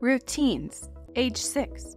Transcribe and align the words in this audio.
Routines, 0.00 0.88
age 1.16 1.38
6. 1.38 1.96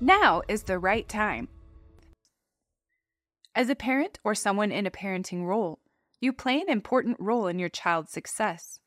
Now 0.00 0.42
is 0.48 0.64
the 0.64 0.80
right 0.80 1.08
time. 1.08 1.46
As 3.54 3.68
a 3.68 3.76
parent 3.76 4.18
or 4.24 4.34
someone 4.34 4.72
in 4.72 4.84
a 4.84 4.90
parenting 4.90 5.46
role, 5.46 5.78
you 6.20 6.32
play 6.32 6.60
an 6.60 6.68
important 6.68 7.16
role 7.20 7.46
in 7.46 7.60
your 7.60 7.68
child's 7.68 8.10
success. 8.10 8.80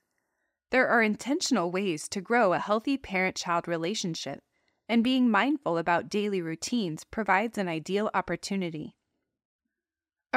There 0.71 0.89
are 0.89 1.01
intentional 1.01 1.71
ways 1.71 2.09
to 2.09 2.19
grow 2.19 2.51
a 2.51 2.59
healthy 2.59 2.97
parent 2.97 3.37
child 3.37 3.65
relationship, 3.65 4.41
and 4.89 5.05
being 5.05 5.31
mindful 5.31 5.77
about 5.77 6.09
daily 6.09 6.41
routines 6.41 7.05
provides 7.05 7.57
an 7.57 7.69
ideal 7.69 8.11
opportunity. 8.13 8.96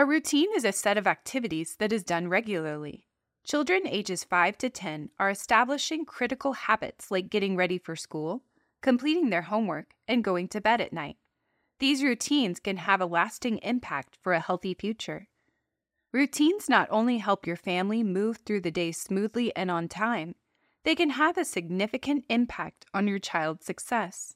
A 0.00 0.06
routine 0.06 0.48
is 0.56 0.64
a 0.64 0.72
set 0.72 0.96
of 0.96 1.06
activities 1.06 1.76
that 1.76 1.92
is 1.92 2.02
done 2.02 2.28
regularly. 2.28 3.04
Children 3.44 3.86
ages 3.86 4.24
5 4.24 4.56
to 4.56 4.70
10 4.70 5.10
are 5.18 5.28
establishing 5.28 6.06
critical 6.06 6.54
habits 6.54 7.10
like 7.10 7.28
getting 7.28 7.54
ready 7.54 7.76
for 7.76 7.94
school, 7.94 8.42
completing 8.80 9.28
their 9.28 9.42
homework, 9.42 9.92
and 10.08 10.24
going 10.24 10.48
to 10.48 10.60
bed 10.62 10.80
at 10.80 10.94
night. 10.94 11.18
These 11.80 12.02
routines 12.02 12.60
can 12.60 12.78
have 12.78 13.02
a 13.02 13.04
lasting 13.04 13.58
impact 13.58 14.16
for 14.22 14.32
a 14.32 14.40
healthy 14.40 14.72
future. 14.72 15.28
Routines 16.14 16.66
not 16.66 16.88
only 16.90 17.18
help 17.18 17.46
your 17.46 17.56
family 17.56 18.02
move 18.02 18.38
through 18.38 18.62
the 18.62 18.70
day 18.70 18.92
smoothly 18.92 19.54
and 19.54 19.70
on 19.70 19.86
time, 19.86 20.34
they 20.82 20.94
can 20.94 21.10
have 21.10 21.36
a 21.36 21.44
significant 21.44 22.24
impact 22.30 22.86
on 22.94 23.06
your 23.06 23.18
child's 23.18 23.66
success. 23.66 24.34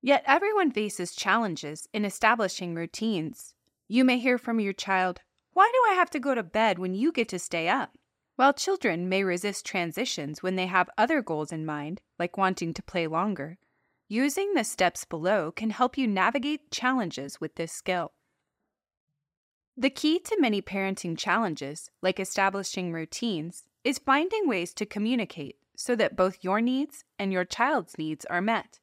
Yet 0.00 0.24
everyone 0.26 0.70
faces 0.70 1.14
challenges 1.14 1.90
in 1.92 2.06
establishing 2.06 2.74
routines. 2.74 3.52
You 3.92 4.06
may 4.06 4.18
hear 4.18 4.38
from 4.38 4.58
your 4.58 4.72
child, 4.72 5.20
Why 5.52 5.70
do 5.70 5.92
I 5.92 5.96
have 5.96 6.08
to 6.12 6.18
go 6.18 6.34
to 6.34 6.42
bed 6.42 6.78
when 6.78 6.94
you 6.94 7.12
get 7.12 7.28
to 7.28 7.38
stay 7.38 7.68
up? 7.68 7.98
While 8.36 8.54
children 8.54 9.06
may 9.06 9.22
resist 9.22 9.66
transitions 9.66 10.42
when 10.42 10.56
they 10.56 10.64
have 10.64 10.88
other 10.96 11.20
goals 11.20 11.52
in 11.52 11.66
mind, 11.66 12.00
like 12.18 12.38
wanting 12.38 12.72
to 12.72 12.82
play 12.82 13.06
longer, 13.06 13.58
using 14.08 14.54
the 14.54 14.64
steps 14.64 15.04
below 15.04 15.52
can 15.52 15.68
help 15.68 15.98
you 15.98 16.06
navigate 16.06 16.70
challenges 16.70 17.38
with 17.38 17.56
this 17.56 17.70
skill. 17.70 18.12
The 19.76 19.90
key 19.90 20.18
to 20.20 20.40
many 20.40 20.62
parenting 20.62 21.18
challenges, 21.18 21.90
like 22.00 22.18
establishing 22.18 22.94
routines, 22.94 23.64
is 23.84 23.98
finding 23.98 24.48
ways 24.48 24.72
to 24.72 24.86
communicate 24.86 25.56
so 25.76 25.94
that 25.96 26.16
both 26.16 26.38
your 26.40 26.62
needs 26.62 27.04
and 27.18 27.30
your 27.30 27.44
child's 27.44 27.98
needs 27.98 28.24
are 28.24 28.40
met. 28.40 28.80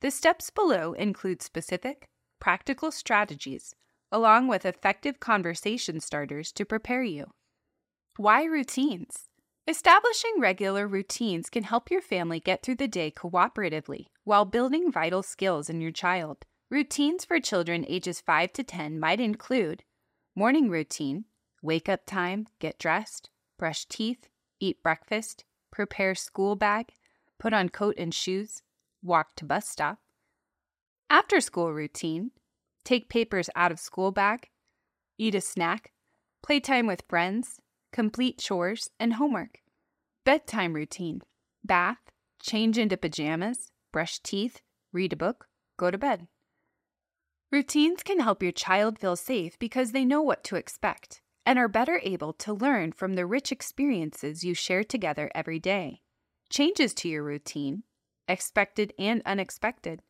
The 0.00 0.10
steps 0.10 0.48
below 0.48 0.94
include 0.94 1.42
specific, 1.42 2.08
practical 2.40 2.90
strategies 2.90 3.74
along 4.10 4.48
with 4.48 4.64
effective 4.64 5.20
conversation 5.20 6.00
starters 6.00 6.52
to 6.52 6.64
prepare 6.64 7.02
you. 7.02 7.26
Why 8.16 8.44
routines? 8.44 9.28
Establishing 9.68 10.34
regular 10.38 10.86
routines 10.86 11.50
can 11.50 11.64
help 11.64 11.90
your 11.90 12.00
family 12.00 12.38
get 12.38 12.62
through 12.62 12.76
the 12.76 12.86
day 12.86 13.10
cooperatively 13.10 14.06
while 14.24 14.44
building 14.44 14.92
vital 14.92 15.22
skills 15.22 15.68
in 15.68 15.80
your 15.80 15.90
child. 15.90 16.38
Routines 16.70 17.24
for 17.24 17.40
children 17.40 17.84
ages 17.88 18.20
5 18.20 18.52
to 18.54 18.64
10 18.64 19.00
might 19.00 19.20
include 19.20 19.82
morning 20.34 20.70
routine, 20.70 21.24
wake 21.62 21.88
up 21.88 22.06
time, 22.06 22.46
get 22.60 22.78
dressed, 22.78 23.30
brush 23.58 23.86
teeth, 23.86 24.28
eat 24.60 24.82
breakfast, 24.82 25.44
prepare 25.72 26.14
school 26.14 26.56
bag, 26.56 26.92
put 27.38 27.52
on 27.52 27.68
coat 27.68 27.96
and 27.98 28.14
shoes, 28.14 28.62
walk 29.02 29.34
to 29.36 29.44
bus 29.44 29.68
stop. 29.68 29.98
After 31.10 31.40
school 31.40 31.72
routine, 31.72 32.30
take 32.86 33.10
papers 33.10 33.50
out 33.56 33.72
of 33.72 33.80
school 33.80 34.12
bag, 34.12 34.48
eat 35.18 35.34
a 35.34 35.40
snack, 35.40 35.92
playtime 36.42 36.86
with 36.86 37.02
friends, 37.08 37.60
complete 37.92 38.38
chores 38.38 38.88
and 38.98 39.14
homework. 39.14 39.58
Bedtime 40.24 40.72
routine 40.72 41.20
bath, 41.64 41.98
change 42.40 42.78
into 42.78 42.96
pajamas, 42.96 43.72
brush 43.92 44.20
teeth, 44.20 44.60
read 44.92 45.12
a 45.12 45.16
book, 45.16 45.48
go 45.76 45.90
to 45.90 45.98
bed. 45.98 46.28
Routines 47.50 48.04
can 48.04 48.20
help 48.20 48.42
your 48.42 48.52
child 48.52 49.00
feel 49.00 49.16
safe 49.16 49.58
because 49.58 49.90
they 49.90 50.04
know 50.04 50.22
what 50.22 50.44
to 50.44 50.56
expect 50.56 51.22
and 51.44 51.58
are 51.58 51.68
better 51.68 52.00
able 52.04 52.32
to 52.32 52.52
learn 52.52 52.92
from 52.92 53.14
the 53.14 53.26
rich 53.26 53.50
experiences 53.50 54.44
you 54.44 54.54
share 54.54 54.84
together 54.84 55.30
every 55.34 55.58
day. 55.58 56.02
Changes 56.50 56.94
to 56.94 57.08
your 57.08 57.24
routine, 57.24 57.82
expected 58.28 58.92
and 58.98 59.22
unexpected, 59.24 60.02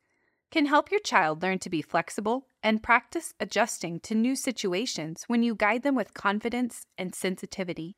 can 0.50 0.66
help 0.66 0.90
your 0.90 1.00
child 1.00 1.42
learn 1.42 1.58
to 1.58 1.70
be 1.70 1.82
flexible 1.82 2.48
and 2.66 2.82
practice 2.82 3.32
adjusting 3.38 4.00
to 4.00 4.12
new 4.12 4.34
situations 4.34 5.22
when 5.28 5.40
you 5.40 5.54
guide 5.54 5.84
them 5.84 5.94
with 5.94 6.14
confidence 6.14 6.84
and 6.98 7.14
sensitivity. 7.14 7.94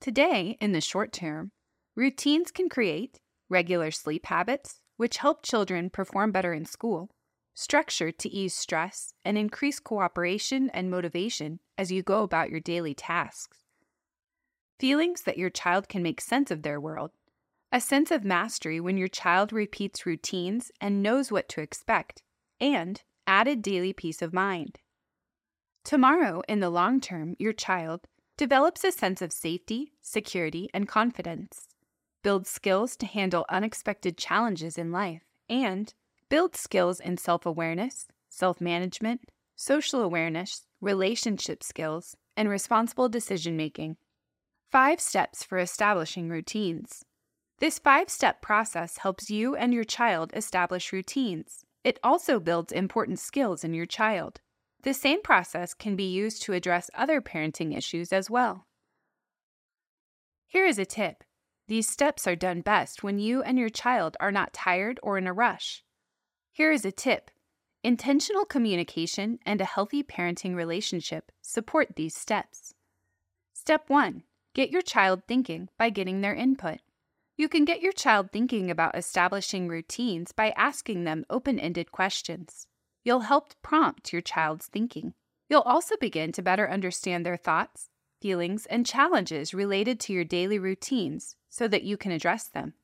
Today, 0.00 0.56
in 0.62 0.72
the 0.72 0.80
short 0.80 1.12
term, 1.12 1.50
routines 1.94 2.50
can 2.50 2.70
create 2.70 3.20
regular 3.50 3.90
sleep 3.90 4.24
habits, 4.24 4.80
which 4.96 5.18
help 5.18 5.42
children 5.42 5.90
perform 5.90 6.32
better 6.32 6.54
in 6.54 6.64
school, 6.64 7.10
structure 7.54 8.10
to 8.10 8.30
ease 8.30 8.54
stress 8.54 9.12
and 9.26 9.36
increase 9.36 9.78
cooperation 9.78 10.70
and 10.70 10.90
motivation 10.90 11.60
as 11.76 11.92
you 11.92 12.02
go 12.02 12.22
about 12.22 12.48
your 12.48 12.60
daily 12.60 12.94
tasks, 12.94 13.58
feelings 14.80 15.24
that 15.24 15.36
your 15.36 15.50
child 15.50 15.86
can 15.86 16.02
make 16.02 16.22
sense 16.22 16.50
of 16.50 16.62
their 16.62 16.80
world 16.80 17.10
a 17.70 17.78
sense 17.78 18.10
of 18.10 18.24
mastery 18.24 18.80
when 18.80 18.96
your 18.96 19.08
child 19.08 19.52
repeats 19.52 20.06
routines 20.06 20.72
and 20.80 21.02
knows 21.02 21.30
what 21.30 21.50
to 21.50 21.60
expect, 21.60 22.22
and 22.58 23.02
added 23.28 23.62
daily 23.62 23.92
peace 23.92 24.22
of 24.22 24.32
mind. 24.32 24.78
Tomorrow, 25.84 26.42
in 26.48 26.60
the 26.60 26.70
long 26.70 27.00
term, 27.00 27.36
your 27.38 27.52
child 27.52 28.08
develops 28.36 28.82
a 28.82 28.90
sense 28.90 29.22
of 29.22 29.32
safety, 29.32 29.92
security, 30.00 30.68
and 30.72 30.88
confidence, 30.88 31.68
builds 32.24 32.48
skills 32.48 32.96
to 32.96 33.06
handle 33.06 33.44
unexpected 33.48 34.16
challenges 34.16 34.78
in 34.78 34.90
life, 34.90 35.22
and 35.48 35.92
builds 36.28 36.58
skills 36.58 37.00
in 37.00 37.16
self 37.18 37.46
awareness, 37.46 38.06
self 38.30 38.60
management, 38.60 39.30
social 39.54 40.02
awareness, 40.02 40.66
relationship 40.80 41.62
skills, 41.62 42.16
and 42.36 42.48
responsible 42.48 43.08
decision 43.08 43.56
making. 43.56 43.96
Five 44.70 45.00
steps 45.00 45.44
for 45.44 45.58
establishing 45.58 46.28
routines. 46.28 47.04
This 47.58 47.78
five 47.78 48.08
step 48.08 48.40
process 48.40 48.98
helps 48.98 49.30
you 49.30 49.56
and 49.56 49.74
your 49.74 49.84
child 49.84 50.32
establish 50.34 50.92
routines. 50.92 51.64
It 51.88 51.98
also 52.04 52.38
builds 52.38 52.70
important 52.70 53.18
skills 53.18 53.64
in 53.64 53.72
your 53.72 53.86
child. 53.86 54.42
The 54.82 54.92
same 54.92 55.22
process 55.22 55.72
can 55.72 55.96
be 55.96 56.04
used 56.04 56.42
to 56.42 56.52
address 56.52 56.90
other 56.92 57.22
parenting 57.22 57.74
issues 57.74 58.12
as 58.12 58.28
well. 58.28 58.66
Here 60.46 60.66
is 60.66 60.78
a 60.78 60.84
tip 60.84 61.24
these 61.66 61.88
steps 61.88 62.26
are 62.26 62.36
done 62.36 62.60
best 62.60 63.02
when 63.02 63.18
you 63.18 63.42
and 63.42 63.58
your 63.58 63.70
child 63.70 64.18
are 64.20 64.30
not 64.30 64.52
tired 64.52 65.00
or 65.02 65.16
in 65.16 65.26
a 65.26 65.32
rush. 65.32 65.82
Here 66.52 66.70
is 66.70 66.84
a 66.84 66.92
tip 66.92 67.30
intentional 67.82 68.44
communication 68.44 69.38
and 69.46 69.62
a 69.62 69.72
healthy 69.74 70.02
parenting 70.02 70.54
relationship 70.54 71.32
support 71.40 71.96
these 71.96 72.14
steps. 72.14 72.74
Step 73.54 73.88
1 73.88 74.24
Get 74.52 74.68
your 74.68 74.82
child 74.82 75.22
thinking 75.26 75.70
by 75.78 75.88
getting 75.88 76.20
their 76.20 76.34
input. 76.34 76.80
You 77.38 77.48
can 77.48 77.64
get 77.64 77.80
your 77.80 77.92
child 77.92 78.32
thinking 78.32 78.68
about 78.68 78.98
establishing 78.98 79.68
routines 79.68 80.32
by 80.32 80.50
asking 80.56 81.04
them 81.04 81.24
open 81.30 81.60
ended 81.60 81.92
questions. 81.92 82.66
You'll 83.04 83.20
help 83.20 83.54
prompt 83.62 84.12
your 84.12 84.22
child's 84.22 84.66
thinking. 84.66 85.14
You'll 85.48 85.60
also 85.60 85.94
begin 86.00 86.32
to 86.32 86.42
better 86.42 86.68
understand 86.68 87.24
their 87.24 87.36
thoughts, 87.36 87.90
feelings, 88.20 88.66
and 88.66 88.84
challenges 88.84 89.54
related 89.54 90.00
to 90.00 90.12
your 90.12 90.24
daily 90.24 90.58
routines 90.58 91.36
so 91.48 91.68
that 91.68 91.84
you 91.84 91.96
can 91.96 92.10
address 92.10 92.48
them. 92.48 92.74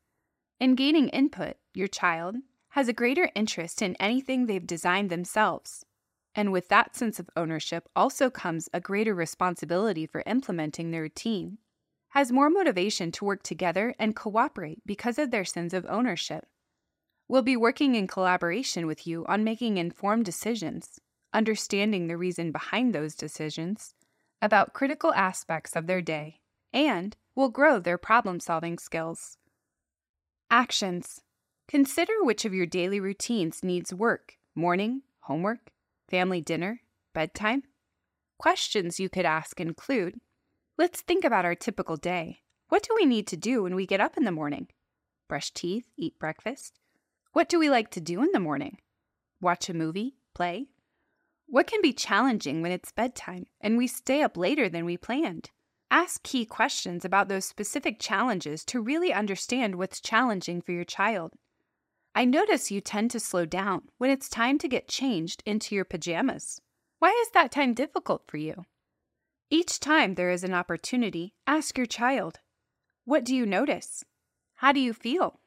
In 0.60 0.76
gaining 0.76 1.08
input, 1.08 1.56
your 1.74 1.88
child 1.88 2.36
has 2.70 2.86
a 2.86 2.92
greater 2.92 3.30
interest 3.34 3.82
in 3.82 3.96
anything 3.96 4.46
they've 4.46 4.64
designed 4.64 5.10
themselves. 5.10 5.84
And 6.32 6.52
with 6.52 6.68
that 6.68 6.94
sense 6.94 7.18
of 7.18 7.28
ownership 7.36 7.88
also 7.96 8.30
comes 8.30 8.68
a 8.72 8.80
greater 8.80 9.16
responsibility 9.16 10.06
for 10.06 10.22
implementing 10.26 10.92
the 10.92 11.00
routine 11.00 11.58
has 12.14 12.30
more 12.30 12.48
motivation 12.48 13.10
to 13.10 13.24
work 13.24 13.42
together 13.42 13.92
and 13.98 14.14
cooperate 14.14 14.78
because 14.86 15.18
of 15.18 15.32
their 15.32 15.44
sense 15.44 15.74
of 15.74 15.84
ownership. 15.88 16.46
We'll 17.26 17.42
be 17.42 17.56
working 17.56 17.96
in 17.96 18.06
collaboration 18.06 18.86
with 18.86 19.04
you 19.04 19.26
on 19.26 19.42
making 19.42 19.78
informed 19.78 20.24
decisions, 20.24 21.00
understanding 21.32 22.06
the 22.06 22.16
reason 22.16 22.52
behind 22.52 22.94
those 22.94 23.16
decisions, 23.16 23.94
about 24.40 24.74
critical 24.74 25.12
aspects 25.14 25.74
of 25.74 25.88
their 25.88 26.00
day, 26.00 26.38
and 26.72 27.16
will 27.34 27.48
grow 27.48 27.80
their 27.80 27.98
problem 27.98 28.38
solving 28.38 28.78
skills. 28.78 29.36
Actions 30.50 31.20
Consider 31.66 32.12
which 32.22 32.44
of 32.44 32.54
your 32.54 32.66
daily 32.66 33.00
routines 33.00 33.64
needs 33.64 33.92
work 33.92 34.34
morning, 34.54 35.02
homework, 35.22 35.72
family 36.08 36.40
dinner, 36.40 36.82
bedtime. 37.12 37.64
Questions 38.38 39.00
you 39.00 39.08
could 39.08 39.24
ask 39.24 39.60
include 39.60 40.20
Let's 40.76 41.02
think 41.02 41.24
about 41.24 41.44
our 41.44 41.54
typical 41.54 41.96
day. 41.96 42.40
What 42.68 42.82
do 42.82 42.96
we 42.96 43.06
need 43.06 43.28
to 43.28 43.36
do 43.36 43.62
when 43.62 43.76
we 43.76 43.86
get 43.86 44.00
up 44.00 44.16
in 44.16 44.24
the 44.24 44.32
morning? 44.32 44.66
Brush 45.28 45.52
teeth, 45.52 45.86
eat 45.96 46.18
breakfast. 46.18 46.80
What 47.32 47.48
do 47.48 47.60
we 47.60 47.70
like 47.70 47.92
to 47.92 48.00
do 48.00 48.20
in 48.24 48.32
the 48.32 48.40
morning? 48.40 48.78
Watch 49.40 49.68
a 49.68 49.74
movie, 49.74 50.16
play? 50.34 50.66
What 51.46 51.68
can 51.68 51.80
be 51.80 51.92
challenging 51.92 52.60
when 52.60 52.72
it's 52.72 52.90
bedtime 52.90 53.46
and 53.60 53.78
we 53.78 53.86
stay 53.86 54.20
up 54.20 54.36
later 54.36 54.68
than 54.68 54.84
we 54.84 54.96
planned? 54.96 55.50
Ask 55.92 56.24
key 56.24 56.44
questions 56.44 57.04
about 57.04 57.28
those 57.28 57.44
specific 57.44 58.00
challenges 58.00 58.64
to 58.64 58.80
really 58.80 59.12
understand 59.12 59.76
what's 59.76 60.00
challenging 60.00 60.60
for 60.60 60.72
your 60.72 60.84
child. 60.84 61.34
I 62.16 62.24
notice 62.24 62.72
you 62.72 62.80
tend 62.80 63.12
to 63.12 63.20
slow 63.20 63.46
down 63.46 63.82
when 63.98 64.10
it's 64.10 64.28
time 64.28 64.58
to 64.58 64.66
get 64.66 64.88
changed 64.88 65.40
into 65.46 65.76
your 65.76 65.84
pajamas. 65.84 66.60
Why 66.98 67.10
is 67.22 67.30
that 67.30 67.52
time 67.52 67.74
difficult 67.74 68.24
for 68.26 68.38
you? 68.38 68.64
Each 69.54 69.78
time 69.78 70.16
there 70.16 70.32
is 70.32 70.42
an 70.42 70.52
opportunity, 70.52 71.32
ask 71.46 71.78
your 71.78 71.86
child, 71.86 72.40
What 73.04 73.24
do 73.24 73.36
you 73.36 73.46
notice? 73.46 74.04
How 74.56 74.72
do 74.72 74.80
you 74.80 74.92
feel? 74.92 75.38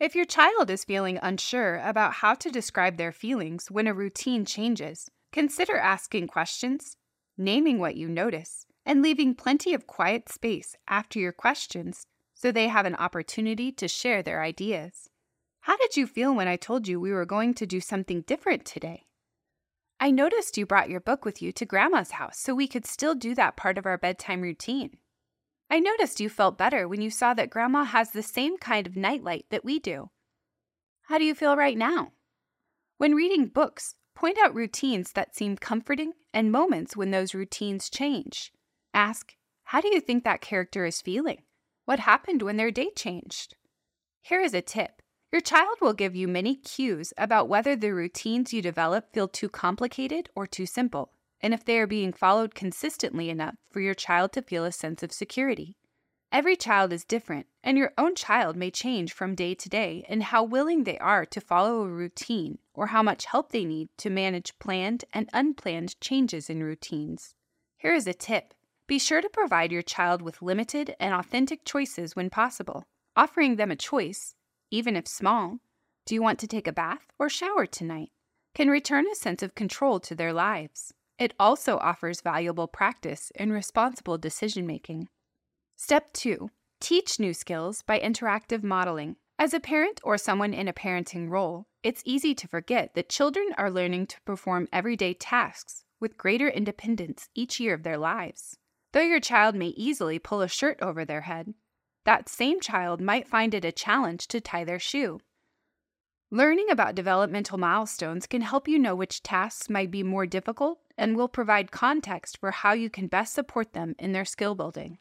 If 0.00 0.16
your 0.16 0.24
child 0.24 0.70
is 0.70 0.82
feeling 0.82 1.20
unsure 1.22 1.76
about 1.76 2.14
how 2.14 2.34
to 2.34 2.50
describe 2.50 2.96
their 2.96 3.12
feelings 3.12 3.70
when 3.70 3.86
a 3.86 3.94
routine 3.94 4.44
changes, 4.44 5.08
consider 5.30 5.76
asking 5.76 6.26
questions, 6.26 6.96
naming 7.36 7.78
what 7.78 7.94
you 7.94 8.08
notice, 8.08 8.66
and 8.84 9.02
leaving 9.02 9.36
plenty 9.36 9.72
of 9.72 9.86
quiet 9.86 10.28
space 10.28 10.74
after 10.88 11.20
your 11.20 11.30
questions 11.30 12.06
so 12.34 12.50
they 12.50 12.66
have 12.66 12.86
an 12.86 12.96
opportunity 12.96 13.70
to 13.70 13.86
share 13.86 14.20
their 14.20 14.42
ideas. 14.42 15.10
How 15.60 15.76
did 15.76 15.96
you 15.96 16.08
feel 16.08 16.34
when 16.34 16.48
I 16.48 16.56
told 16.56 16.88
you 16.88 16.98
we 16.98 17.12
were 17.12 17.24
going 17.24 17.54
to 17.54 17.66
do 17.66 17.80
something 17.80 18.22
different 18.22 18.64
today? 18.64 19.04
I 20.00 20.12
noticed 20.12 20.56
you 20.56 20.64
brought 20.64 20.90
your 20.90 21.00
book 21.00 21.24
with 21.24 21.42
you 21.42 21.50
to 21.52 21.66
Grandma's 21.66 22.12
house 22.12 22.38
so 22.38 22.54
we 22.54 22.68
could 22.68 22.86
still 22.86 23.16
do 23.16 23.34
that 23.34 23.56
part 23.56 23.78
of 23.78 23.86
our 23.86 23.98
bedtime 23.98 24.42
routine. 24.42 24.98
I 25.68 25.80
noticed 25.80 26.20
you 26.20 26.28
felt 26.28 26.56
better 26.56 26.86
when 26.86 27.02
you 27.02 27.10
saw 27.10 27.34
that 27.34 27.50
Grandma 27.50 27.84
has 27.84 28.10
the 28.10 28.22
same 28.22 28.58
kind 28.58 28.86
of 28.86 28.96
nightlight 28.96 29.46
that 29.50 29.64
we 29.64 29.80
do. 29.80 30.10
How 31.02 31.18
do 31.18 31.24
you 31.24 31.34
feel 31.34 31.56
right 31.56 31.76
now? 31.76 32.12
When 32.98 33.14
reading 33.14 33.46
books, 33.46 33.96
point 34.14 34.38
out 34.42 34.54
routines 34.54 35.12
that 35.12 35.34
seem 35.34 35.56
comforting 35.56 36.12
and 36.32 36.52
moments 36.52 36.96
when 36.96 37.10
those 37.10 37.34
routines 37.34 37.90
change. 37.90 38.52
Ask, 38.94 39.34
How 39.64 39.80
do 39.80 39.88
you 39.88 40.00
think 40.00 40.22
that 40.24 40.40
character 40.40 40.84
is 40.84 41.02
feeling? 41.02 41.42
What 41.86 42.00
happened 42.00 42.42
when 42.42 42.56
their 42.56 42.70
day 42.70 42.90
changed? 42.94 43.56
Here 44.22 44.40
is 44.40 44.54
a 44.54 44.62
tip 44.62 45.02
your 45.30 45.40
child 45.40 45.76
will 45.80 45.92
give 45.92 46.16
you 46.16 46.26
many 46.26 46.54
cues 46.56 47.12
about 47.18 47.48
whether 47.48 47.76
the 47.76 47.94
routines 47.94 48.52
you 48.52 48.62
develop 48.62 49.12
feel 49.12 49.28
too 49.28 49.48
complicated 49.48 50.28
or 50.34 50.46
too 50.46 50.66
simple 50.66 51.12
and 51.40 51.54
if 51.54 51.64
they 51.64 51.78
are 51.78 51.86
being 51.86 52.12
followed 52.12 52.54
consistently 52.54 53.30
enough 53.30 53.54
for 53.70 53.80
your 53.80 53.94
child 53.94 54.32
to 54.32 54.42
feel 54.42 54.64
a 54.64 54.72
sense 54.72 55.02
of 55.02 55.12
security. 55.12 55.76
Every 56.30 56.56
child 56.56 56.92
is 56.92 57.04
different, 57.04 57.46
and 57.64 57.78
your 57.78 57.92
own 57.96 58.14
child 58.14 58.54
may 58.54 58.70
change 58.70 59.14
from 59.14 59.34
day 59.34 59.54
to 59.54 59.68
day 59.68 60.04
in 60.08 60.20
how 60.20 60.44
willing 60.44 60.84
they 60.84 60.98
are 60.98 61.24
to 61.24 61.40
follow 61.40 61.82
a 61.82 61.88
routine 61.88 62.58
or 62.74 62.88
how 62.88 63.02
much 63.02 63.24
help 63.24 63.50
they 63.50 63.64
need 63.64 63.88
to 63.98 64.10
manage 64.10 64.58
planned 64.58 65.06
and 65.14 65.30
unplanned 65.32 65.98
changes 66.00 66.50
in 66.50 66.62
routines. 66.62 67.34
Here 67.78 67.94
is 67.94 68.06
a 68.06 68.12
tip 68.12 68.52
be 68.86 68.98
sure 68.98 69.20
to 69.20 69.28
provide 69.28 69.70
your 69.70 69.82
child 69.82 70.22
with 70.22 70.40
limited 70.40 70.96
and 70.98 71.12
authentic 71.12 71.66
choices 71.66 72.16
when 72.16 72.30
possible, 72.30 72.86
offering 73.14 73.56
them 73.56 73.70
a 73.70 73.76
choice, 73.76 74.34
even 74.70 74.96
if 74.96 75.06
small. 75.06 75.58
Do 76.06 76.14
you 76.14 76.22
want 76.22 76.38
to 76.40 76.46
take 76.46 76.66
a 76.66 76.72
bath 76.72 77.06
or 77.18 77.28
shower 77.28 77.66
tonight? 77.66 78.10
Can 78.54 78.68
return 78.68 79.06
a 79.10 79.14
sense 79.14 79.42
of 79.42 79.54
control 79.54 80.00
to 80.00 80.14
their 80.14 80.32
lives. 80.32 80.92
It 81.18 81.34
also 81.38 81.78
offers 81.78 82.20
valuable 82.20 82.68
practice 82.68 83.32
in 83.34 83.52
responsible 83.52 84.18
decision 84.18 84.66
making. 84.66 85.08
Step 85.76 86.12
2 86.12 86.50
Teach 86.80 87.18
new 87.18 87.34
skills 87.34 87.82
by 87.82 87.98
interactive 87.98 88.62
modeling. 88.62 89.16
As 89.38 89.52
a 89.52 89.60
parent 89.60 90.00
or 90.04 90.16
someone 90.16 90.54
in 90.54 90.68
a 90.68 90.72
parenting 90.72 91.28
role, 91.28 91.66
it's 91.82 92.02
easy 92.04 92.34
to 92.34 92.48
forget 92.48 92.94
that 92.94 93.08
children 93.08 93.48
are 93.56 93.70
learning 93.70 94.06
to 94.08 94.20
perform 94.22 94.68
everyday 94.72 95.14
tasks 95.14 95.84
with 96.00 96.16
greater 96.16 96.48
independence 96.48 97.28
each 97.34 97.60
year 97.60 97.74
of 97.74 97.82
their 97.82 97.98
lives. 97.98 98.58
Though 98.92 99.00
your 99.02 99.20
child 99.20 99.54
may 99.54 99.68
easily 99.68 100.18
pull 100.18 100.40
a 100.40 100.48
shirt 100.48 100.78
over 100.80 101.04
their 101.04 101.22
head, 101.22 101.54
that 102.08 102.26
same 102.26 102.58
child 102.58 103.02
might 103.02 103.28
find 103.28 103.52
it 103.52 103.66
a 103.66 103.70
challenge 103.70 104.28
to 104.28 104.40
tie 104.40 104.64
their 104.64 104.78
shoe. 104.78 105.20
Learning 106.30 106.70
about 106.70 106.94
developmental 106.94 107.58
milestones 107.58 108.26
can 108.26 108.40
help 108.40 108.66
you 108.66 108.78
know 108.78 108.94
which 108.94 109.22
tasks 109.22 109.68
might 109.68 109.90
be 109.90 110.02
more 110.02 110.24
difficult 110.24 110.78
and 110.96 111.14
will 111.14 111.28
provide 111.28 111.70
context 111.70 112.38
for 112.38 112.50
how 112.50 112.72
you 112.72 112.88
can 112.88 113.08
best 113.08 113.34
support 113.34 113.74
them 113.74 113.94
in 113.98 114.12
their 114.12 114.24
skill 114.24 114.54
building. 114.54 114.96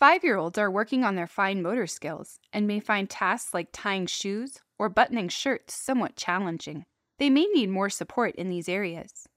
Five 0.00 0.24
year 0.24 0.36
olds 0.36 0.58
are 0.58 0.72
working 0.72 1.04
on 1.04 1.14
their 1.14 1.28
fine 1.28 1.62
motor 1.62 1.86
skills 1.86 2.40
and 2.52 2.66
may 2.66 2.80
find 2.80 3.08
tasks 3.08 3.54
like 3.54 3.68
tying 3.72 4.06
shoes 4.06 4.58
or 4.76 4.88
buttoning 4.88 5.28
shirts 5.28 5.72
somewhat 5.72 6.16
challenging. 6.16 6.84
They 7.20 7.30
may 7.30 7.46
need 7.46 7.70
more 7.70 7.90
support 7.90 8.34
in 8.34 8.50
these 8.50 8.68
areas. 8.68 9.28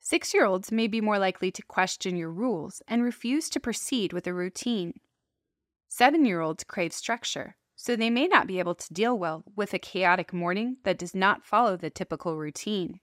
Six 0.00 0.34
year 0.34 0.44
olds 0.44 0.70
may 0.70 0.86
be 0.86 1.00
more 1.00 1.18
likely 1.18 1.50
to 1.52 1.62
question 1.62 2.14
your 2.14 2.30
rules 2.30 2.82
and 2.86 3.02
refuse 3.02 3.48
to 3.48 3.58
proceed 3.58 4.12
with 4.12 4.26
a 4.26 4.34
routine. 4.34 5.00
Seven 5.98 6.26
year 6.26 6.42
olds 6.42 6.62
crave 6.62 6.92
structure, 6.92 7.56
so 7.74 7.96
they 7.96 8.10
may 8.10 8.26
not 8.26 8.46
be 8.46 8.58
able 8.58 8.74
to 8.74 8.92
deal 8.92 9.18
well 9.18 9.44
with 9.56 9.72
a 9.72 9.78
chaotic 9.78 10.30
morning 10.30 10.76
that 10.82 10.98
does 10.98 11.14
not 11.14 11.42
follow 11.42 11.74
the 11.74 11.88
typical 11.88 12.36
routine. 12.36 13.00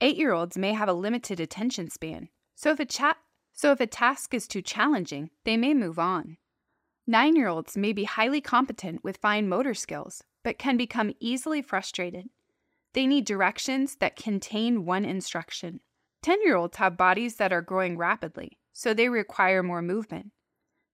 Eight 0.00 0.16
year 0.16 0.32
olds 0.32 0.58
may 0.58 0.72
have 0.72 0.88
a 0.88 0.92
limited 0.92 1.38
attention 1.38 1.90
span, 1.90 2.30
so 2.56 2.72
if, 2.72 2.80
a 2.80 3.14
so 3.52 3.70
if 3.70 3.78
a 3.78 3.86
task 3.86 4.34
is 4.34 4.48
too 4.48 4.60
challenging, 4.60 5.30
they 5.44 5.56
may 5.56 5.72
move 5.72 6.00
on. 6.00 6.36
Nine 7.06 7.36
year 7.36 7.46
olds 7.46 7.76
may 7.76 7.92
be 7.92 8.02
highly 8.02 8.40
competent 8.40 9.04
with 9.04 9.18
fine 9.18 9.48
motor 9.48 9.72
skills, 9.72 10.24
but 10.42 10.58
can 10.58 10.76
become 10.76 11.14
easily 11.20 11.62
frustrated. 11.62 12.26
They 12.94 13.06
need 13.06 13.24
directions 13.24 13.94
that 14.00 14.16
contain 14.16 14.84
one 14.84 15.04
instruction. 15.04 15.78
10 16.24 16.42
year 16.42 16.56
olds 16.56 16.78
have 16.78 16.96
bodies 16.96 17.36
that 17.36 17.52
are 17.52 17.62
growing 17.62 17.96
rapidly, 17.96 18.58
so 18.72 18.94
they 18.94 19.08
require 19.08 19.62
more 19.62 19.80
movement. 19.80 20.32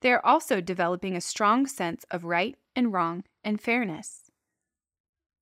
They 0.01 0.13
are 0.13 0.25
also 0.25 0.61
developing 0.61 1.15
a 1.15 1.21
strong 1.21 1.67
sense 1.67 2.05
of 2.11 2.25
right 2.25 2.57
and 2.75 2.93
wrong 2.93 3.25
and 3.45 3.61
fairness. 3.61 4.31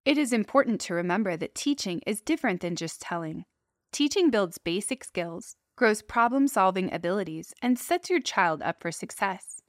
It 0.04 0.18
is 0.18 0.32
important 0.32 0.80
to 0.82 0.94
remember 0.94 1.36
that 1.36 1.54
teaching 1.54 2.00
is 2.06 2.20
different 2.20 2.62
than 2.62 2.76
just 2.76 3.00
telling. 3.00 3.44
Teaching 3.92 4.30
builds 4.30 4.58
basic 4.58 5.04
skills, 5.04 5.56
grows 5.76 6.02
problem 6.02 6.48
solving 6.48 6.92
abilities, 6.92 7.54
and 7.62 7.78
sets 7.78 8.10
your 8.10 8.20
child 8.20 8.62
up 8.62 8.80
for 8.80 8.90
success. 8.90 9.60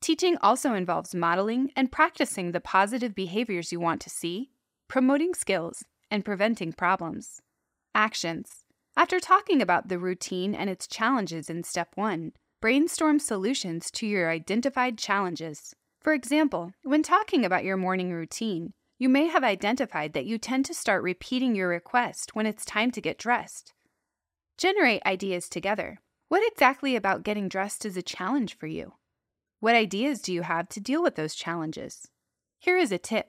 Teaching 0.00 0.36
also 0.42 0.74
involves 0.74 1.14
modeling 1.14 1.70
and 1.74 1.90
practicing 1.90 2.52
the 2.52 2.60
positive 2.60 3.14
behaviors 3.14 3.72
you 3.72 3.80
want 3.80 4.02
to 4.02 4.10
see, 4.10 4.50
promoting 4.88 5.32
skills, 5.32 5.84
and 6.10 6.24
preventing 6.24 6.72
problems. 6.72 7.40
Actions. 7.94 8.64
After 8.96 9.18
talking 9.18 9.62
about 9.62 9.88
the 9.88 9.98
routine 9.98 10.54
and 10.54 10.68
its 10.68 10.86
challenges 10.86 11.48
in 11.48 11.64
step 11.64 11.92
one, 11.94 12.32
brainstorm 12.64 13.18
solutions 13.18 13.90
to 13.90 14.06
your 14.06 14.30
identified 14.30 14.96
challenges. 14.96 15.76
For 16.00 16.14
example, 16.14 16.72
when 16.82 17.02
talking 17.02 17.44
about 17.44 17.62
your 17.62 17.76
morning 17.76 18.10
routine, 18.10 18.72
you 18.98 19.06
may 19.06 19.26
have 19.26 19.44
identified 19.44 20.14
that 20.14 20.24
you 20.24 20.38
tend 20.38 20.64
to 20.64 20.72
start 20.72 21.02
repeating 21.02 21.54
your 21.54 21.68
request 21.68 22.34
when 22.34 22.46
it's 22.46 22.64
time 22.64 22.90
to 22.92 23.02
get 23.02 23.18
dressed. 23.18 23.74
Generate 24.56 25.02
ideas 25.04 25.50
together. 25.50 26.00
What 26.30 26.42
exactly 26.50 26.96
about 26.96 27.22
getting 27.22 27.50
dressed 27.50 27.84
is 27.84 27.98
a 27.98 28.02
challenge 28.02 28.56
for 28.56 28.66
you? 28.66 28.94
What 29.60 29.74
ideas 29.74 30.22
do 30.22 30.32
you 30.32 30.40
have 30.40 30.70
to 30.70 30.80
deal 30.80 31.02
with 31.02 31.16
those 31.16 31.34
challenges? 31.34 32.08
Here 32.60 32.78
is 32.78 32.90
a 32.90 32.96
tip 32.96 33.26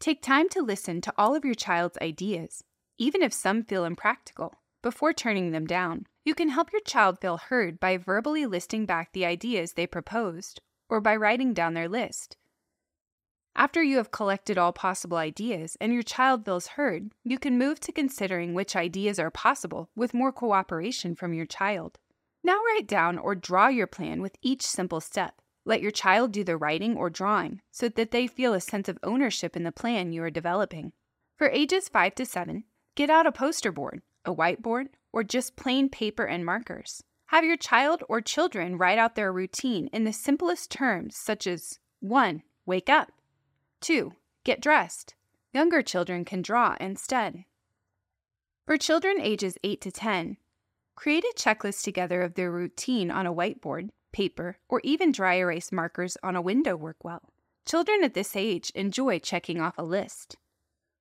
take 0.00 0.22
time 0.22 0.48
to 0.48 0.62
listen 0.62 1.02
to 1.02 1.12
all 1.18 1.34
of 1.34 1.44
your 1.44 1.54
child's 1.54 1.98
ideas, 2.00 2.64
even 2.96 3.20
if 3.20 3.34
some 3.34 3.64
feel 3.64 3.84
impractical, 3.84 4.54
before 4.82 5.12
turning 5.12 5.50
them 5.50 5.66
down. 5.66 6.06
You 6.28 6.34
can 6.34 6.50
help 6.50 6.72
your 6.72 6.82
child 6.82 7.18
feel 7.20 7.38
heard 7.38 7.80
by 7.80 7.96
verbally 7.96 8.44
listing 8.44 8.84
back 8.84 9.14
the 9.14 9.24
ideas 9.24 9.72
they 9.72 9.86
proposed 9.86 10.60
or 10.90 11.00
by 11.00 11.16
writing 11.16 11.54
down 11.54 11.72
their 11.72 11.88
list. 11.88 12.36
After 13.56 13.82
you 13.82 13.96
have 13.96 14.10
collected 14.10 14.58
all 14.58 14.74
possible 14.74 15.16
ideas 15.16 15.78
and 15.80 15.90
your 15.90 16.02
child 16.02 16.44
feels 16.44 16.66
heard, 16.76 17.12
you 17.24 17.38
can 17.38 17.56
move 17.56 17.80
to 17.80 17.92
considering 17.92 18.52
which 18.52 18.76
ideas 18.76 19.18
are 19.18 19.30
possible 19.30 19.88
with 19.96 20.12
more 20.12 20.30
cooperation 20.30 21.14
from 21.14 21.32
your 21.32 21.46
child. 21.46 21.98
Now 22.44 22.58
write 22.58 22.86
down 22.86 23.16
or 23.16 23.34
draw 23.34 23.68
your 23.68 23.86
plan 23.86 24.20
with 24.20 24.36
each 24.42 24.66
simple 24.66 25.00
step. 25.00 25.40
Let 25.64 25.80
your 25.80 25.92
child 25.92 26.32
do 26.32 26.44
the 26.44 26.58
writing 26.58 26.94
or 26.94 27.08
drawing 27.08 27.62
so 27.70 27.88
that 27.88 28.10
they 28.10 28.26
feel 28.26 28.52
a 28.52 28.60
sense 28.60 28.90
of 28.90 28.98
ownership 29.02 29.56
in 29.56 29.62
the 29.64 29.72
plan 29.72 30.12
you 30.12 30.22
are 30.24 30.30
developing. 30.30 30.92
For 31.38 31.48
ages 31.48 31.88
5 31.88 32.14
to 32.16 32.26
7, 32.26 32.64
get 32.96 33.08
out 33.08 33.26
a 33.26 33.32
poster 33.32 33.72
board, 33.72 34.02
a 34.26 34.34
whiteboard, 34.34 34.88
or 35.12 35.22
just 35.22 35.56
plain 35.56 35.88
paper 35.88 36.24
and 36.24 36.44
markers. 36.44 37.02
Have 37.26 37.44
your 37.44 37.56
child 37.56 38.02
or 38.08 38.20
children 38.20 38.78
write 38.78 38.98
out 38.98 39.14
their 39.14 39.32
routine 39.32 39.88
in 39.88 40.04
the 40.04 40.12
simplest 40.12 40.70
terms, 40.70 41.16
such 41.16 41.46
as 41.46 41.78
1. 42.00 42.42
Wake 42.64 42.88
up. 42.88 43.12
2. 43.80 44.12
Get 44.44 44.60
dressed. 44.60 45.14
Younger 45.52 45.82
children 45.82 46.24
can 46.24 46.42
draw 46.42 46.76
instead. 46.80 47.44
For 48.66 48.76
children 48.76 49.20
ages 49.20 49.58
8 49.64 49.80
to 49.82 49.90
10, 49.90 50.36
create 50.94 51.24
a 51.24 51.34
checklist 51.36 51.82
together 51.84 52.22
of 52.22 52.34
their 52.34 52.50
routine 52.50 53.10
on 53.10 53.26
a 53.26 53.32
whiteboard, 53.32 53.90
paper, 54.12 54.58
or 54.68 54.80
even 54.84 55.12
dry 55.12 55.36
erase 55.36 55.72
markers 55.72 56.16
on 56.22 56.36
a 56.36 56.42
window 56.42 56.76
work 56.76 57.02
well. 57.02 57.30
Children 57.66 58.04
at 58.04 58.14
this 58.14 58.36
age 58.36 58.70
enjoy 58.74 59.18
checking 59.18 59.60
off 59.60 59.76
a 59.78 59.84
list. 59.84 60.36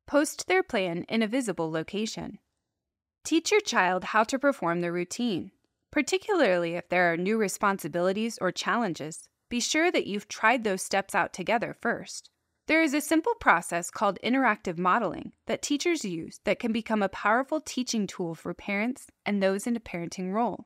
Post 0.05 0.47
their 0.47 0.63
plan 0.63 1.03
in 1.09 1.21
a 1.21 1.27
visible 1.27 1.71
location. 1.71 2.39
Teach 3.27 3.51
your 3.51 3.59
child 3.59 4.05
how 4.05 4.23
to 4.23 4.39
perform 4.39 4.79
the 4.79 4.89
routine. 4.89 5.51
Particularly 5.91 6.75
if 6.75 6.87
there 6.87 7.11
are 7.11 7.17
new 7.17 7.37
responsibilities 7.37 8.37
or 8.39 8.53
challenges, 8.53 9.27
be 9.49 9.59
sure 9.59 9.91
that 9.91 10.07
you've 10.07 10.29
tried 10.29 10.63
those 10.63 10.81
steps 10.81 11.13
out 11.13 11.33
together 11.33 11.75
first. 11.81 12.29
There 12.67 12.81
is 12.81 12.93
a 12.93 13.01
simple 13.01 13.33
process 13.35 13.91
called 13.91 14.17
interactive 14.23 14.77
modeling 14.77 15.33
that 15.45 15.61
teachers 15.61 16.05
use 16.05 16.39
that 16.45 16.57
can 16.57 16.71
become 16.71 17.03
a 17.03 17.09
powerful 17.09 17.59
teaching 17.59 18.07
tool 18.07 18.33
for 18.33 18.53
parents 18.53 19.07
and 19.25 19.43
those 19.43 19.67
in 19.67 19.75
a 19.75 19.81
parenting 19.81 20.31
role. 20.31 20.63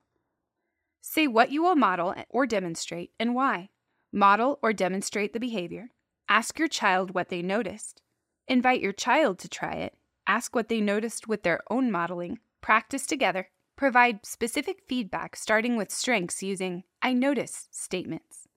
Say 1.01 1.25
what 1.25 1.49
you 1.51 1.63
will 1.63 1.75
model 1.75 2.13
or 2.29 2.45
demonstrate 2.45 3.09
and 3.19 3.33
why. 3.33 3.69
Model 4.13 4.59
or 4.61 4.71
demonstrate 4.71 5.33
the 5.33 5.39
behavior. 5.39 5.89
Ask 6.29 6.59
your 6.59 6.67
child 6.67 7.15
what 7.15 7.29
they 7.29 7.41
noticed. 7.41 8.03
Invite 8.47 8.81
your 8.81 8.93
child 8.93 9.39
to 9.39 9.49
try 9.49 9.73
it. 9.73 9.97
Ask 10.27 10.53
what 10.55 10.69
they 10.69 10.79
noticed 10.79 11.27
with 11.27 11.41
their 11.41 11.61
own 11.71 11.89
modeling. 11.89 12.37
Practice 12.61 13.07
together. 13.07 13.49
Provide 13.75 14.25
specific 14.25 14.83
feedback 14.87 15.35
starting 15.35 15.75
with 15.75 15.91
strengths 15.91 16.43
using 16.43 16.83
I 17.01 17.13
notice 17.13 17.67
statements. 17.71 18.47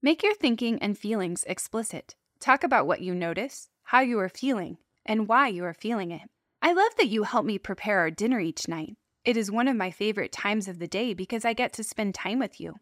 Make 0.00 0.22
your 0.22 0.34
thinking 0.34 0.78
and 0.80 0.96
feelings 0.96 1.42
explicit. 1.48 2.14
Talk 2.38 2.62
about 2.62 2.86
what 2.86 3.00
you 3.00 3.14
notice, 3.14 3.68
how 3.82 4.00
you 4.00 4.20
are 4.20 4.28
feeling, 4.28 4.78
and 5.04 5.26
why 5.26 5.48
you 5.48 5.64
are 5.64 5.74
feeling 5.74 6.12
it. 6.12 6.22
I 6.62 6.72
love 6.72 6.92
that 6.98 7.08
you 7.08 7.24
help 7.24 7.44
me 7.44 7.58
prepare 7.58 7.98
our 7.98 8.10
dinner 8.12 8.38
each 8.38 8.68
night. 8.68 8.96
It 9.24 9.36
is 9.36 9.50
one 9.50 9.66
of 9.66 9.76
my 9.76 9.90
favorite 9.90 10.30
times 10.30 10.68
of 10.68 10.78
the 10.78 10.86
day 10.86 11.12
because 11.12 11.44
I 11.44 11.52
get 11.52 11.72
to 11.74 11.82
spend 11.82 12.14
time 12.14 12.38
with 12.38 12.60
you. 12.60 12.76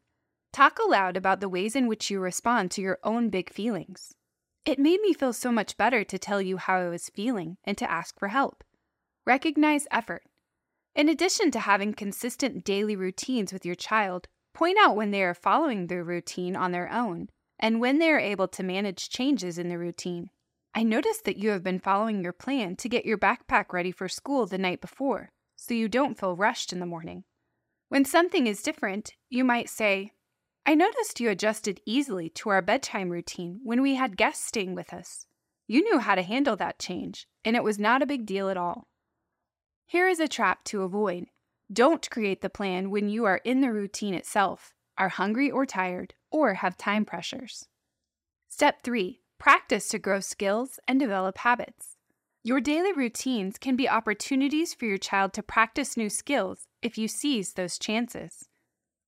Talk 0.52 0.78
aloud 0.78 1.16
about 1.16 1.40
the 1.40 1.48
ways 1.48 1.74
in 1.74 1.86
which 1.86 2.10
you 2.10 2.20
respond 2.20 2.70
to 2.72 2.82
your 2.82 2.98
own 3.02 3.30
big 3.30 3.50
feelings. 3.50 4.12
It 4.66 4.78
made 4.78 5.00
me 5.00 5.14
feel 5.14 5.32
so 5.32 5.50
much 5.50 5.78
better 5.78 6.04
to 6.04 6.18
tell 6.18 6.42
you 6.42 6.58
how 6.58 6.76
I 6.76 6.88
was 6.88 7.08
feeling 7.08 7.56
and 7.64 7.78
to 7.78 7.90
ask 7.90 8.18
for 8.18 8.28
help. 8.28 8.62
Recognize 9.24 9.86
effort. 9.90 10.22
In 10.96 11.10
addition 11.10 11.50
to 11.50 11.60
having 11.60 11.92
consistent 11.92 12.64
daily 12.64 12.96
routines 12.96 13.52
with 13.52 13.66
your 13.66 13.74
child, 13.74 14.28
point 14.54 14.78
out 14.80 14.96
when 14.96 15.10
they 15.10 15.22
are 15.22 15.34
following 15.34 15.88
the 15.88 16.02
routine 16.02 16.56
on 16.56 16.72
their 16.72 16.90
own 16.90 17.28
and 17.58 17.80
when 17.82 17.98
they 17.98 18.10
are 18.10 18.18
able 18.18 18.48
to 18.48 18.62
manage 18.62 19.10
changes 19.10 19.58
in 19.58 19.68
the 19.68 19.76
routine. 19.76 20.30
I 20.74 20.84
noticed 20.84 21.26
that 21.26 21.36
you 21.36 21.50
have 21.50 21.62
been 21.62 21.80
following 21.80 22.22
your 22.22 22.32
plan 22.32 22.76
to 22.76 22.88
get 22.88 23.04
your 23.04 23.18
backpack 23.18 23.74
ready 23.74 23.92
for 23.92 24.08
school 24.08 24.46
the 24.46 24.56
night 24.56 24.80
before, 24.80 25.32
so 25.54 25.74
you 25.74 25.86
don't 25.86 26.18
feel 26.18 26.34
rushed 26.34 26.72
in 26.72 26.80
the 26.80 26.86
morning. 26.86 27.24
When 27.90 28.06
something 28.06 28.46
is 28.46 28.62
different, 28.62 29.12
you 29.28 29.44
might 29.44 29.68
say, 29.68 30.12
I 30.64 30.74
noticed 30.74 31.20
you 31.20 31.28
adjusted 31.28 31.78
easily 31.84 32.30
to 32.30 32.48
our 32.48 32.62
bedtime 32.62 33.10
routine 33.10 33.60
when 33.62 33.82
we 33.82 33.96
had 33.96 34.16
guests 34.16 34.46
staying 34.46 34.74
with 34.74 34.94
us. 34.94 35.26
You 35.66 35.82
knew 35.84 35.98
how 35.98 36.14
to 36.14 36.22
handle 36.22 36.56
that 36.56 36.78
change, 36.78 37.28
and 37.44 37.54
it 37.54 37.62
was 37.62 37.78
not 37.78 38.00
a 38.00 38.06
big 38.06 38.24
deal 38.24 38.48
at 38.48 38.56
all. 38.56 38.88
Here 39.88 40.08
is 40.08 40.18
a 40.18 40.26
trap 40.26 40.64
to 40.64 40.82
avoid. 40.82 41.26
Don't 41.72 42.10
create 42.10 42.40
the 42.40 42.50
plan 42.50 42.90
when 42.90 43.08
you 43.08 43.24
are 43.24 43.40
in 43.44 43.60
the 43.60 43.70
routine 43.70 44.14
itself, 44.14 44.74
are 44.98 45.10
hungry 45.10 45.48
or 45.48 45.64
tired, 45.64 46.14
or 46.28 46.54
have 46.54 46.76
time 46.76 47.04
pressures. 47.04 47.68
Step 48.48 48.82
3 48.82 49.20
Practice 49.38 49.86
to 49.90 50.00
grow 50.00 50.18
skills 50.18 50.80
and 50.88 50.98
develop 50.98 51.38
habits. 51.38 51.96
Your 52.42 52.60
daily 52.60 52.92
routines 52.92 53.58
can 53.58 53.76
be 53.76 53.88
opportunities 53.88 54.74
for 54.74 54.86
your 54.86 54.98
child 54.98 55.32
to 55.34 55.42
practice 55.42 55.96
new 55.96 56.10
skills 56.10 56.66
if 56.82 56.98
you 56.98 57.06
seize 57.06 57.52
those 57.52 57.78
chances. 57.78 58.48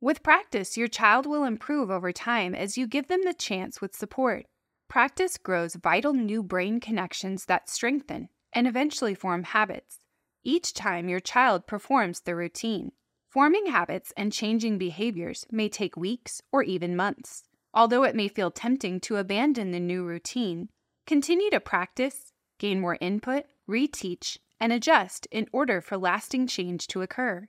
With 0.01 0.23
practice, 0.23 0.77
your 0.77 0.87
child 0.87 1.27
will 1.27 1.43
improve 1.43 1.91
over 1.91 2.13
time 2.13 2.55
as 2.55 2.79
you 2.79 2.87
give 2.87 3.09
them 3.09 3.25
the 3.25 3.35
chance 3.35 3.81
with 3.81 3.97
support. 3.97 4.47
Practice 4.89 5.39
grows 5.39 5.75
vital 5.75 6.13
new 6.13 6.41
brain 6.41 6.79
connections 6.79 7.47
that 7.47 7.69
strengthen 7.69 8.29
and 8.53 8.69
eventually 8.69 9.17
form 9.17 9.43
habits 9.43 9.99
each 10.45 10.75
time 10.75 11.09
your 11.09 11.21
child 11.21 11.67
performs 11.67 12.21
the 12.21 12.35
routine. 12.35 12.93
Forming 13.29 13.67
habits 13.67 14.13
and 14.17 14.33
changing 14.33 14.79
behaviors 14.79 15.47
may 15.51 15.69
take 15.69 15.97
weeks 15.97 16.41
or 16.51 16.63
even 16.63 16.97
months. 16.97 17.45
Although 17.75 18.05
it 18.05 18.17
may 18.17 18.29
feel 18.29 18.51
tempting 18.51 19.01
to 19.01 19.17
abandon 19.17 19.71
the 19.71 19.81
new 19.81 20.05
routine, 20.05 20.71
continue 21.07 21.51
to 21.51 21.61
practice, 21.61 22.33
gain 22.59 22.81
more 22.81 22.97
input, 23.01 23.45
reteach, 23.69 24.39
and 24.59 24.73
adjust 24.73 25.27
in 25.31 25.47
order 25.53 25.81
for 25.81 25.97
lasting 25.97 26.47
change 26.47 26.87
to 26.89 27.03
occur. 27.03 27.49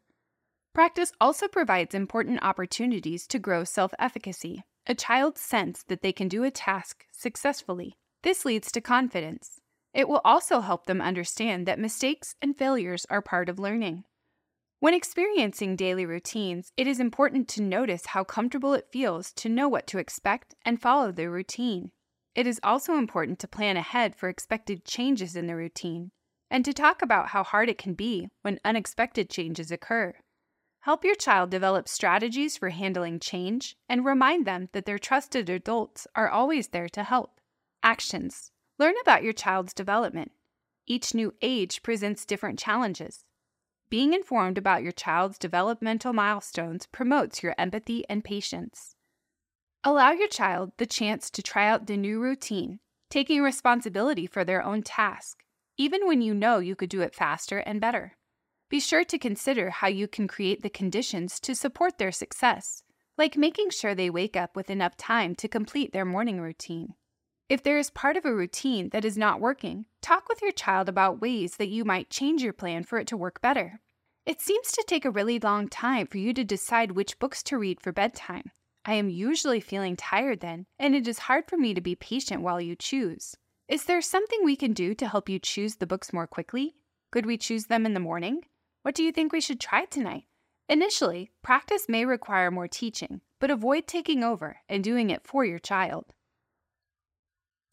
Practice 0.73 1.11
also 1.19 1.47
provides 1.47 1.95
important 1.95 2.43
opportunities 2.43 3.25
to 3.27 3.39
grow 3.39 3.63
self 3.63 3.93
efficacy, 3.97 4.63
a 4.85 4.93
child's 4.93 5.41
sense 5.41 5.83
that 5.83 6.01
they 6.01 6.13
can 6.13 6.27
do 6.27 6.43
a 6.43 6.51
task 6.51 7.05
successfully. 7.11 7.95
This 8.21 8.45
leads 8.45 8.71
to 8.73 8.81
confidence. 8.81 9.61
It 9.93 10.07
will 10.07 10.21
also 10.23 10.59
help 10.59 10.85
them 10.85 11.01
understand 11.01 11.65
that 11.65 11.79
mistakes 11.79 12.35
and 12.41 12.57
failures 12.57 13.05
are 13.09 13.21
part 13.21 13.49
of 13.49 13.59
learning. 13.59 14.03
When 14.79 14.93
experiencing 14.93 15.75
daily 15.75 16.05
routines, 16.05 16.71
it 16.77 16.87
is 16.87 16.99
important 16.99 17.47
to 17.49 17.61
notice 17.61 18.07
how 18.07 18.23
comfortable 18.23 18.73
it 18.73 18.87
feels 18.91 19.33
to 19.33 19.49
know 19.49 19.67
what 19.67 19.87
to 19.87 19.97
expect 19.97 20.55
and 20.63 20.81
follow 20.81 21.11
the 21.11 21.29
routine. 21.29 21.91
It 22.33 22.47
is 22.47 22.61
also 22.63 22.93
important 22.93 23.39
to 23.39 23.47
plan 23.47 23.75
ahead 23.75 24.15
for 24.15 24.29
expected 24.29 24.85
changes 24.85 25.35
in 25.35 25.47
the 25.47 25.55
routine 25.55 26.11
and 26.49 26.63
to 26.63 26.73
talk 26.73 27.01
about 27.01 27.29
how 27.29 27.43
hard 27.43 27.69
it 27.69 27.77
can 27.77 27.93
be 27.93 28.29
when 28.41 28.59
unexpected 28.63 29.29
changes 29.29 29.71
occur. 29.71 30.13
Help 30.81 31.03
your 31.03 31.15
child 31.15 31.49
develop 31.49 31.89
strategies 31.89 32.55
for 32.55 32.69
handling 32.69 33.19
change 33.19 33.75
and 33.89 34.05
remind 34.05 34.45
them 34.45 34.69
that 34.71 34.85
their 34.85 34.97
trusted 34.97 35.49
adults 35.49 36.07
are 36.15 36.29
always 36.29 36.69
there 36.69 36.87
to 36.87 37.03
help. 37.03 37.41
Actions 37.83 38.48
Learn 38.79 38.95
about 39.01 39.23
your 39.23 39.33
child's 39.33 39.73
development. 39.73 40.31
Each 40.87 41.13
new 41.13 41.33
age 41.41 41.83
presents 41.83 42.25
different 42.25 42.57
challenges. 42.57 43.25
Being 43.89 44.13
informed 44.13 44.57
about 44.57 44.83
your 44.83 44.93
child's 44.93 45.37
developmental 45.37 46.13
milestones 46.13 46.85
promotes 46.85 47.43
your 47.43 47.53
empathy 47.57 48.05
and 48.07 48.23
patience. 48.23 48.95
Allow 49.83 50.11
your 50.11 50.29
child 50.29 50.71
the 50.77 50.85
chance 50.85 51.29
to 51.31 51.43
try 51.43 51.67
out 51.67 51.87
the 51.87 51.97
new 51.97 52.21
routine, 52.21 52.79
taking 53.09 53.41
responsibility 53.41 54.25
for 54.25 54.45
their 54.45 54.63
own 54.63 54.81
task, 54.81 55.43
even 55.77 56.07
when 56.07 56.21
you 56.21 56.33
know 56.33 56.59
you 56.59 56.77
could 56.77 56.89
do 56.89 57.01
it 57.01 57.13
faster 57.13 57.57
and 57.57 57.81
better. 57.81 58.15
Be 58.69 58.79
sure 58.79 59.03
to 59.03 59.17
consider 59.17 59.71
how 59.71 59.87
you 59.87 60.07
can 60.07 60.25
create 60.25 60.63
the 60.63 60.69
conditions 60.69 61.41
to 61.41 61.53
support 61.53 61.97
their 61.97 62.13
success, 62.13 62.83
like 63.17 63.35
making 63.35 63.71
sure 63.71 63.93
they 63.93 64.09
wake 64.09 64.37
up 64.37 64.55
with 64.55 64.69
enough 64.69 64.95
time 64.95 65.35
to 65.35 65.49
complete 65.49 65.91
their 65.91 66.05
morning 66.05 66.39
routine. 66.39 66.93
If 67.49 67.63
there 67.63 67.79
is 67.79 67.89
part 67.89 68.15
of 68.15 68.25
a 68.25 68.33
routine 68.33 68.89
that 68.89 69.03
is 69.03 69.17
not 69.17 69.41
working, 69.41 69.87
talk 70.03 70.29
with 70.29 70.39
your 70.39 70.51
child 70.51 70.87
about 70.87 71.19
ways 71.19 71.55
that 71.55 71.69
you 71.69 71.83
might 71.83 72.11
change 72.11 72.43
your 72.43 72.53
plan 72.53 72.83
for 72.83 72.99
it 72.99 73.07
to 73.07 73.17
work 73.17 73.41
better. 73.41 73.81
It 74.27 74.39
seems 74.39 74.71
to 74.71 74.83
take 74.85 75.03
a 75.03 75.09
really 75.09 75.39
long 75.39 75.67
time 75.67 76.05
for 76.05 76.19
you 76.19 76.31
to 76.35 76.43
decide 76.43 76.91
which 76.91 77.17
books 77.17 77.41
to 77.43 77.57
read 77.57 77.81
for 77.81 77.91
bedtime. 77.91 78.51
I 78.85 78.93
am 78.93 79.09
usually 79.09 79.59
feeling 79.59 79.95
tired 79.95 80.41
then, 80.41 80.67
and 80.77 80.93
it 80.93 81.07
is 81.07 81.19
hard 81.19 81.45
for 81.47 81.57
me 81.57 81.73
to 81.73 81.81
be 81.81 81.95
patient 81.95 82.43
while 82.43 82.61
you 82.61 82.75
choose. 82.75 83.35
Is 83.67 83.85
there 83.85 83.99
something 83.99 84.41
we 84.43 84.55
can 84.55 84.73
do 84.73 84.93
to 84.93 85.07
help 85.07 85.27
you 85.27 85.39
choose 85.39 85.77
the 85.77 85.87
books 85.87 86.13
more 86.13 86.27
quickly? 86.27 86.75
Could 87.11 87.25
we 87.25 87.37
choose 87.39 87.65
them 87.65 87.83
in 87.83 87.95
the 87.95 87.99
morning? 87.99 88.43
What 88.83 88.93
do 88.93 89.01
you 89.01 89.11
think 89.11 89.31
we 89.31 89.41
should 89.41 89.59
try 89.59 89.85
tonight? 89.85 90.25
Initially, 90.67 91.31
practice 91.41 91.89
may 91.89 92.05
require 92.05 92.51
more 92.51 92.67
teaching, 92.67 93.21
but 93.39 93.49
avoid 93.49 93.87
taking 93.87 94.23
over 94.23 94.57
and 94.69 94.83
doing 94.83 95.09
it 95.09 95.25
for 95.25 95.43
your 95.43 95.57
child. 95.57 96.05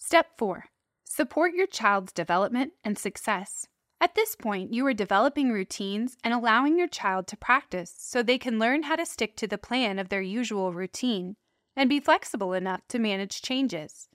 Step 0.06 0.38
4 0.38 0.66
Support 1.02 1.54
your 1.54 1.66
child's 1.66 2.12
development 2.12 2.74
and 2.84 2.96
success. 2.96 3.66
At 4.00 4.14
this 4.14 4.36
point, 4.36 4.72
you 4.72 4.86
are 4.86 4.94
developing 4.94 5.50
routines 5.50 6.16
and 6.22 6.32
allowing 6.32 6.78
your 6.78 6.86
child 6.86 7.26
to 7.26 7.36
practice 7.36 7.92
so 7.98 8.22
they 8.22 8.38
can 8.38 8.60
learn 8.60 8.84
how 8.84 8.94
to 8.94 9.04
stick 9.04 9.34
to 9.38 9.48
the 9.48 9.58
plan 9.58 9.98
of 9.98 10.08
their 10.08 10.22
usual 10.22 10.72
routine 10.72 11.34
and 11.74 11.90
be 11.90 11.98
flexible 11.98 12.52
enough 12.52 12.82
to 12.90 13.00
manage 13.00 13.42
changes. 13.42 14.06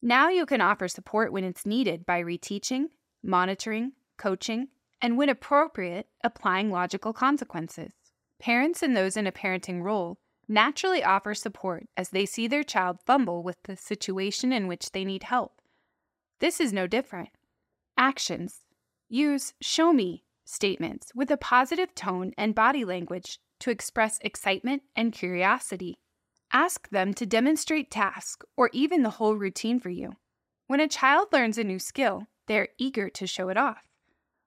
Now 0.00 0.28
you 0.28 0.46
can 0.46 0.60
offer 0.60 0.86
support 0.86 1.32
when 1.32 1.42
it's 1.42 1.66
needed 1.66 2.06
by 2.06 2.22
reteaching, 2.22 2.84
monitoring, 3.24 3.94
coaching, 4.18 4.68
and 5.00 5.18
when 5.18 5.28
appropriate, 5.28 6.06
applying 6.22 6.70
logical 6.70 7.12
consequences. 7.12 7.90
Parents 8.38 8.84
and 8.84 8.96
those 8.96 9.16
in 9.16 9.26
a 9.26 9.32
parenting 9.32 9.82
role 9.82 10.18
naturally 10.52 11.02
offer 11.02 11.34
support 11.34 11.88
as 11.96 12.10
they 12.10 12.26
see 12.26 12.46
their 12.46 12.62
child 12.62 12.98
fumble 13.04 13.42
with 13.42 13.56
the 13.64 13.76
situation 13.76 14.52
in 14.52 14.68
which 14.68 14.92
they 14.92 15.04
need 15.04 15.24
help. 15.24 15.60
This 16.38 16.60
is 16.60 16.72
no 16.72 16.86
different. 16.86 17.30
Actions 17.96 18.60
Use 19.08 19.52
show 19.60 19.92
me 19.92 20.24
statements 20.46 21.12
with 21.14 21.30
a 21.30 21.36
positive 21.36 21.94
tone 21.94 22.32
and 22.38 22.54
body 22.54 22.82
language 22.82 23.38
to 23.60 23.70
express 23.70 24.18
excitement 24.22 24.84
and 24.96 25.12
curiosity. 25.12 25.98
Ask 26.50 26.88
them 26.88 27.12
to 27.14 27.26
demonstrate 27.26 27.90
tasks 27.90 28.46
or 28.56 28.70
even 28.72 29.02
the 29.02 29.10
whole 29.10 29.36
routine 29.36 29.80
for 29.80 29.90
you. 29.90 30.12
When 30.66 30.80
a 30.80 30.88
child 30.88 31.28
learns 31.30 31.58
a 31.58 31.64
new 31.64 31.78
skill, 31.78 32.22
they 32.46 32.58
are 32.58 32.68
eager 32.78 33.10
to 33.10 33.26
show 33.26 33.50
it 33.50 33.58
off. 33.58 33.86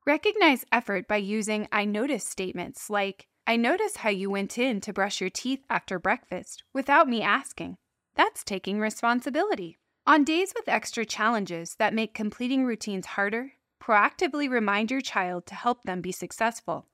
Recognize 0.08 0.66
effort 0.72 1.08
by 1.08 1.18
using 1.18 1.68
I 1.72 1.86
notice 1.86 2.24
statements 2.24 2.90
like, 2.90 3.28
I 3.48 3.58
notice 3.58 3.98
how 3.98 4.10
you 4.10 4.30
went 4.30 4.58
in 4.58 4.82
to 4.82 4.94
brush 4.94 5.22
your 5.22 5.30
teeth 5.30 5.64
after 5.70 6.00
breakfast 6.00 6.64
without 6.74 7.08
me 7.08 7.22
asking. 7.22 7.78
That's 8.16 8.44
taking 8.44 8.80
responsibility. 8.80 9.78
On 10.08 10.24
days 10.24 10.54
with 10.56 10.68
extra 10.68 11.06
challenges 11.06 11.76
that 11.78 11.94
make 11.94 12.14
completing 12.14 12.66
routines 12.66 13.06
harder, 13.06 13.54
proactively 13.82 14.50
remind 14.50 14.90
your 14.90 15.02
child 15.02 15.46
to 15.48 15.56
help 15.56 15.84
them 15.84 16.02
be 16.02 16.12
successful. 16.12 16.88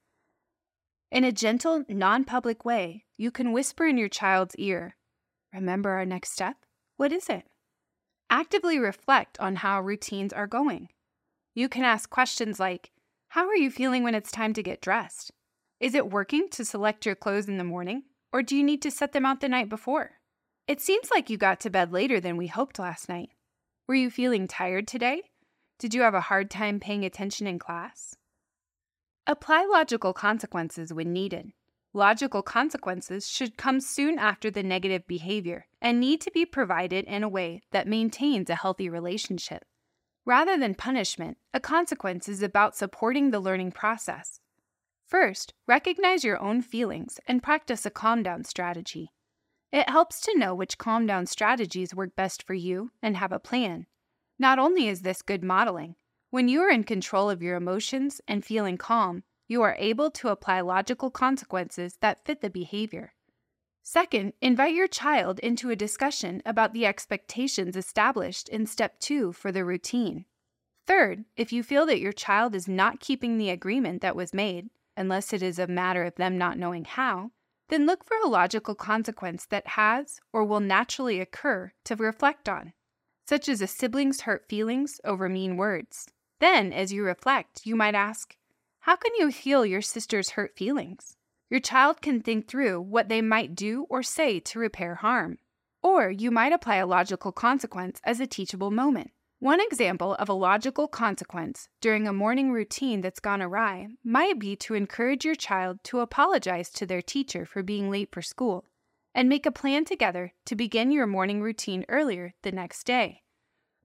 In 1.12 1.24
a 1.24 1.31
gentle, 1.31 1.84
non 1.88 2.25
public 2.25 2.65
way, 2.65 3.05
you 3.17 3.31
can 3.31 3.51
whisper 3.51 3.86
in 3.86 3.98
your 3.98 4.10
child's 4.10 4.55
ear, 4.55 4.96
Remember 5.53 5.91
our 5.91 6.05
next 6.05 6.31
step? 6.31 6.58
What 6.98 7.12
is 7.12 7.27
it? 7.27 7.46
Actively 8.29 8.79
reflect 8.79 9.38
on 9.39 9.58
how 9.58 9.81
routines 9.81 10.31
are 10.31 10.48
going. 10.48 10.89
You 11.53 11.67
can 11.67 11.84
ask 11.84 12.10
questions 12.10 12.60
like, 12.60 12.91
How 13.29 13.48
are 13.48 13.55
you 13.55 13.70
feeling 13.70 14.03
when 14.03 14.15
it's 14.15 14.31
time 14.31 14.53
to 14.53 14.63
get 14.63 14.81
dressed? 14.81 15.31
Is 15.82 15.96
it 15.96 16.12
working 16.12 16.48
to 16.52 16.64
select 16.64 17.08
your 17.08 17.16
clothes 17.16 17.48
in 17.48 17.58
the 17.58 17.64
morning, 17.64 18.04
or 18.32 18.44
do 18.44 18.56
you 18.56 18.64
need 18.64 18.84
to 18.84 18.92
set 18.92 19.14
them 19.14 19.26
out 19.26 19.42
the 19.42 19.50
night 19.50 19.68
before? 19.68 20.12
It 20.68 20.80
seems 20.80 21.10
like 21.10 21.28
you 21.28 21.38
got 21.38 21.60
to 21.62 21.72
bed 21.72 21.92
later 21.92 22.20
than 22.20 22.38
we 22.38 22.46
hoped 22.46 22.78
last 22.78 23.10
night. 23.10 23.30
Were 23.88 23.96
you 23.96 24.12
feeling 24.12 24.48
tired 24.48 24.88
today? 24.88 25.24
Did 25.80 25.96
you 25.96 26.04
have 26.04 26.14
a 26.14 26.22
hard 26.22 26.52
time 26.52 26.80
paying 26.80 27.04
attention 27.04 27.48
in 27.48 27.58
class? 27.58 28.16
Apply 29.26 29.66
logical 29.66 30.14
consequences 30.14 30.94
when 30.94 31.12
needed. 31.12 31.52
Logical 31.94 32.44
consequences 32.44 33.28
should 33.28 33.58
come 33.58 33.80
soon 33.80 34.20
after 34.20 34.52
the 34.52 34.62
negative 34.62 35.08
behavior 35.08 35.66
and 35.82 36.00
need 36.00 36.22
to 36.22 36.30
be 36.30 36.46
provided 36.46 37.06
in 37.06 37.24
a 37.24 37.30
way 37.30 37.64
that 37.72 37.88
maintains 37.88 38.52
a 38.52 38.56
healthy 38.56 38.88
relationship. 38.88 39.66
Rather 40.28 40.60
than 40.60 40.76
punishment, 40.76 41.38
a 41.56 41.60
consequence 41.60 42.30
is 42.30 42.44
about 42.44 42.76
supporting 42.76 43.32
the 43.32 43.40
learning 43.40 43.72
process. 43.72 44.40
First, 45.12 45.53
recognize 45.68 46.24
your 46.24 46.41
own 46.41 46.62
feelings 46.62 47.20
and 47.27 47.44
practice 47.44 47.86
a 47.86 47.89
calm 47.89 48.24
down 48.24 48.46
strategy. 48.46 49.12
It 49.70 49.89
helps 49.89 50.22
to 50.22 50.38
know 50.38 50.56
which 50.56 50.77
calm 50.77 51.06
down 51.06 51.25
strategies 51.25 51.94
work 51.94 52.15
best 52.15 52.44
for 52.44 52.53
you 52.53 52.91
and 53.03 53.18
have 53.18 53.34
a 53.34 53.39
plan. 53.39 53.88
Not 54.39 54.58
only 54.58 54.88
is 54.88 55.01
this 55.01 55.22
good 55.22 55.44
modeling, 55.44 55.96
when 56.30 56.48
you 56.48 56.62
are 56.62 56.70
in 56.70 56.86
control 56.86 57.30
of 57.30 57.41
your 57.41 57.58
emotions 57.58 58.22
and 58.25 58.46
feeling 58.46 58.77
calm, 58.77 59.24
you 59.50 59.62
are 59.62 59.75
able 59.77 60.12
to 60.12 60.30
apply 60.30 60.62
logical 60.62 61.12
consequences 61.12 61.98
that 62.00 62.24
fit 62.24 62.39
the 62.39 62.50
behavior. 62.50 63.12
Second, 63.84 64.32
invite 64.39 64.74
your 64.74 64.88
child 64.88 65.39
into 65.39 65.70
a 65.70 65.75
discussion 65.75 66.41
about 66.46 66.72
the 66.72 66.86
expectations 66.86 67.75
established 67.75 68.48
in 68.48 68.65
step 68.65 68.98
two 69.01 69.34
for 69.34 69.51
the 69.51 69.65
routine. 69.65 70.24
Third, 70.88 71.25
if 71.36 71.51
you 71.51 71.63
feel 71.63 71.86
that 71.88 72.00
your 72.00 72.13
child 72.13 72.56
is 72.56 72.70
not 72.70 73.01
keeping 73.01 73.38
the 73.38 73.50
agreement 73.50 74.01
that 74.01 74.15
was 74.15 74.34
made, 74.34 74.70
unless 75.01 75.34
it 75.34 75.41
is 75.41 75.58
a 75.58 75.65
matter 75.65 76.03
of 76.03 76.15
them 76.15 76.38
not 76.38 76.60
knowing 76.60 76.86
how, 76.86 77.31
then 77.70 77.88
look 77.88 78.05
for 78.05 78.15
a 78.17 78.29
logical 78.29 78.75
consequence 78.75 79.48
that 79.48 79.65
has 79.70 80.20
or 80.31 80.46
will 80.46 80.60
naturally 80.60 81.20
occur 81.20 81.72
to 81.86 81.96
reflect 81.96 82.48
on, 82.48 82.74
such 83.25 83.50
as 83.50 83.62
a 83.62 83.67
sibling's 83.67 84.22
hurt 84.22 84.48
feelings 84.48 85.01
over 85.03 85.27
mean 85.27 85.58
words. 85.58 86.08
Then, 86.39 86.72
as 86.72 86.93
you 86.93 87.03
reflect, 87.03 87.65
you 87.65 87.75
might 87.75 87.96
ask, 87.96 88.38
How 88.81 88.96
can 88.96 89.12
you 89.17 89.29
heal 89.29 89.65
your 89.65 89.81
sister's 89.81 90.31
hurt 90.31 90.55
feelings? 90.55 91.17
Your 91.50 91.60
child 91.60 92.01
can 92.01 92.22
think 92.22 92.48
through 92.48 92.79
what 92.81 93.10
they 93.10 93.22
might 93.22 93.55
do 93.55 93.88
or 93.89 94.03
say 94.03 94.39
to 94.39 94.60
repair 94.60 94.96
harm. 94.96 95.39
Or 95.81 96.12
you 96.12 96.29
might 96.29 96.53
apply 96.53 96.75
a 96.75 96.86
logical 96.86 97.31
consequence 97.31 98.00
as 98.03 98.20
a 98.20 98.27
teachable 98.27 98.70
moment. 98.70 99.12
One 99.41 99.60
example 99.60 100.13
of 100.19 100.29
a 100.29 100.33
logical 100.33 100.88
consequence 100.88 101.67
during 101.81 102.07
a 102.07 102.13
morning 102.13 102.51
routine 102.51 103.01
that's 103.01 103.19
gone 103.19 103.41
awry 103.41 103.88
might 104.03 104.38
be 104.38 104.55
to 104.57 104.75
encourage 104.75 105.25
your 105.25 105.33
child 105.33 105.83
to 105.86 106.01
apologize 106.01 106.69
to 106.74 106.86
their 106.86 107.01
teacher 107.01 107.43
for 107.43 107.63
being 107.63 107.89
late 107.89 108.10
for 108.12 108.21
school 108.21 108.65
and 109.15 109.27
make 109.27 109.48
a 109.48 109.51
plan 109.51 109.83
together 109.83 110.33
to 110.45 110.55
begin 110.55 110.91
your 110.91 111.07
morning 111.07 111.41
routine 111.41 111.86
earlier 111.89 112.36
the 112.43 112.51
next 112.51 112.83
day. 112.83 113.24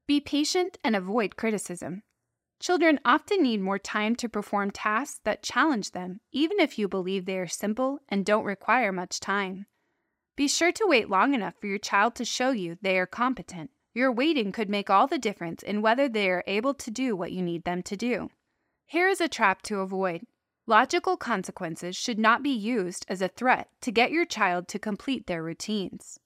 Be 0.05 0.19
patient 0.19 0.77
and 0.83 0.95
avoid 0.95 1.37
criticism. 1.37 2.03
Children 2.59 2.99
often 3.03 3.41
need 3.41 3.59
more 3.59 3.79
time 3.79 4.15
to 4.17 4.29
perform 4.29 4.69
tasks 4.69 5.21
that 5.23 5.41
challenge 5.41 5.89
them, 5.89 6.19
even 6.31 6.59
if 6.59 6.77
you 6.77 6.87
believe 6.87 7.25
they 7.25 7.39
are 7.39 7.47
simple 7.47 7.97
and 8.07 8.23
don't 8.23 8.45
require 8.45 8.91
much 8.91 9.19
time. 9.19 9.65
Be 10.35 10.47
sure 10.47 10.71
to 10.73 10.85
wait 10.87 11.09
long 11.09 11.33
enough 11.33 11.55
for 11.59 11.65
your 11.65 11.79
child 11.79 12.13
to 12.17 12.25
show 12.25 12.51
you 12.51 12.77
they 12.83 12.99
are 12.99 13.07
competent. 13.07 13.71
Your 13.97 14.11
waiting 14.11 14.51
could 14.51 14.69
make 14.69 14.91
all 14.91 15.07
the 15.07 15.17
difference 15.17 15.63
in 15.63 15.81
whether 15.81 16.07
they 16.07 16.29
are 16.29 16.43
able 16.45 16.75
to 16.75 16.91
do 16.91 17.15
what 17.15 17.31
you 17.31 17.41
need 17.41 17.63
them 17.63 17.81
to 17.81 17.97
do. 17.97 18.29
Here 18.85 19.09
is 19.09 19.19
a 19.19 19.27
trap 19.27 19.63
to 19.63 19.79
avoid. 19.79 20.21
Logical 20.67 21.17
consequences 21.17 21.95
should 21.95 22.19
not 22.19 22.43
be 22.43 22.51
used 22.51 23.07
as 23.09 23.23
a 23.23 23.27
threat 23.27 23.69
to 23.81 23.91
get 23.91 24.11
your 24.11 24.23
child 24.23 24.67
to 24.67 24.77
complete 24.77 25.25
their 25.25 25.41
routines. 25.41 26.19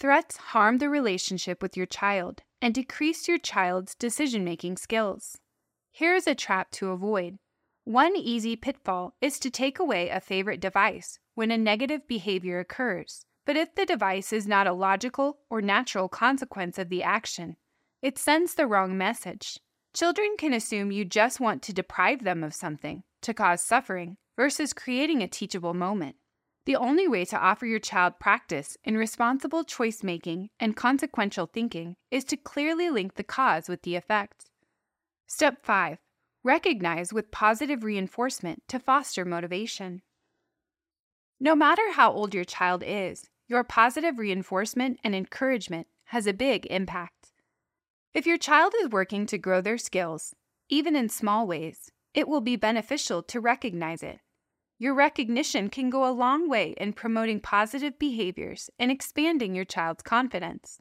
Threats 0.00 0.36
harm 0.36 0.78
the 0.78 0.88
relationship 0.88 1.62
with 1.62 1.76
your 1.76 1.86
child 1.86 2.42
and 2.60 2.74
decrease 2.74 3.28
your 3.28 3.38
child's 3.38 3.94
decision 3.94 4.42
making 4.42 4.76
skills. 4.76 5.38
Here 5.92 6.16
is 6.16 6.26
a 6.26 6.34
trap 6.34 6.72
to 6.72 6.90
avoid. 6.90 7.36
One 7.84 8.16
easy 8.16 8.56
pitfall 8.56 9.14
is 9.20 9.38
to 9.38 9.48
take 9.48 9.78
away 9.78 10.08
a 10.08 10.18
favorite 10.18 10.60
device 10.60 11.20
when 11.36 11.52
a 11.52 11.56
negative 11.56 12.08
behavior 12.08 12.58
occurs. 12.58 13.26
But 13.44 13.56
if 13.56 13.74
the 13.74 13.86
device 13.86 14.32
is 14.32 14.46
not 14.46 14.66
a 14.66 14.72
logical 14.72 15.38
or 15.50 15.60
natural 15.60 16.08
consequence 16.08 16.78
of 16.78 16.88
the 16.88 17.02
action, 17.02 17.56
it 18.00 18.18
sends 18.18 18.54
the 18.54 18.66
wrong 18.66 18.96
message. 18.96 19.58
Children 19.94 20.36
can 20.38 20.52
assume 20.52 20.92
you 20.92 21.04
just 21.04 21.40
want 21.40 21.62
to 21.62 21.72
deprive 21.72 22.24
them 22.24 22.42
of 22.42 22.54
something 22.54 23.02
to 23.22 23.34
cause 23.34 23.60
suffering 23.60 24.16
versus 24.36 24.72
creating 24.72 25.22
a 25.22 25.28
teachable 25.28 25.74
moment. 25.74 26.16
The 26.64 26.76
only 26.76 27.08
way 27.08 27.24
to 27.26 27.38
offer 27.38 27.66
your 27.66 27.80
child 27.80 28.20
practice 28.20 28.76
in 28.84 28.96
responsible 28.96 29.64
choice 29.64 30.02
making 30.02 30.50
and 30.60 30.76
consequential 30.76 31.46
thinking 31.46 31.96
is 32.10 32.24
to 32.26 32.36
clearly 32.36 32.88
link 32.88 33.14
the 33.14 33.24
cause 33.24 33.68
with 33.68 33.82
the 33.82 33.96
effect. 33.96 34.46
Step 35.26 35.64
5 35.64 35.98
Recognize 36.44 37.12
with 37.12 37.30
positive 37.30 37.84
reinforcement 37.84 38.62
to 38.68 38.78
foster 38.78 39.24
motivation. 39.24 40.02
No 41.40 41.54
matter 41.56 41.92
how 41.92 42.12
old 42.12 42.34
your 42.34 42.44
child 42.44 42.82
is, 42.86 43.24
your 43.48 43.64
positive 43.64 44.18
reinforcement 44.18 44.98
and 45.04 45.14
encouragement 45.14 45.86
has 46.06 46.26
a 46.26 46.32
big 46.32 46.66
impact. 46.66 47.32
If 48.14 48.26
your 48.26 48.38
child 48.38 48.74
is 48.82 48.90
working 48.90 49.26
to 49.26 49.38
grow 49.38 49.60
their 49.60 49.78
skills, 49.78 50.34
even 50.68 50.94
in 50.96 51.08
small 51.08 51.46
ways, 51.46 51.90
it 52.14 52.28
will 52.28 52.40
be 52.40 52.56
beneficial 52.56 53.22
to 53.22 53.40
recognize 53.40 54.02
it. 54.02 54.20
Your 54.78 54.94
recognition 54.94 55.70
can 55.70 55.90
go 55.90 56.04
a 56.04 56.12
long 56.12 56.48
way 56.48 56.74
in 56.76 56.92
promoting 56.92 57.40
positive 57.40 57.98
behaviors 57.98 58.68
and 58.78 58.90
expanding 58.90 59.54
your 59.54 59.64
child's 59.64 60.02
confidence. 60.02 60.80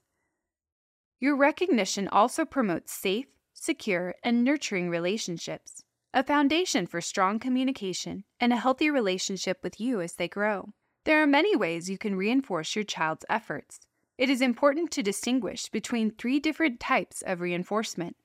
Your 1.20 1.36
recognition 1.36 2.08
also 2.08 2.46
promotes 2.46 2.92
safe, 2.92 3.28
secure, 3.54 4.16
and 4.24 4.44
nurturing 4.44 4.90
relationships, 4.90 5.84
a 6.14 6.24
foundation 6.24 6.88
for 6.88 7.00
strong 7.00 7.38
communication 7.38 8.24
and 8.40 8.52
a 8.52 8.58
healthy 8.58 8.90
relationship 8.90 9.60
with 9.62 9.80
you 9.80 10.02
as 10.02 10.16
they 10.16 10.28
grow. 10.28 10.74
There 11.04 11.22
are 11.22 11.28
many 11.28 11.56
ways 11.56 11.90
you 11.90 11.98
can 11.98 12.16
reinforce 12.16 12.76
your 12.76 12.84
child's 12.84 13.26
efforts. 13.28 13.80
It 14.18 14.30
is 14.30 14.42
important 14.42 14.92
to 14.92 15.02
distinguish 15.02 15.68
between 15.70 16.12
three 16.12 16.40
different 16.40 16.80
types 16.80 17.24
of 17.24 17.42
reinforcement 17.42 18.16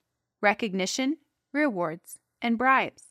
recognition, 0.43 1.17
rewards, 1.53 2.19
and 2.43 2.59
bribes. 2.59 3.05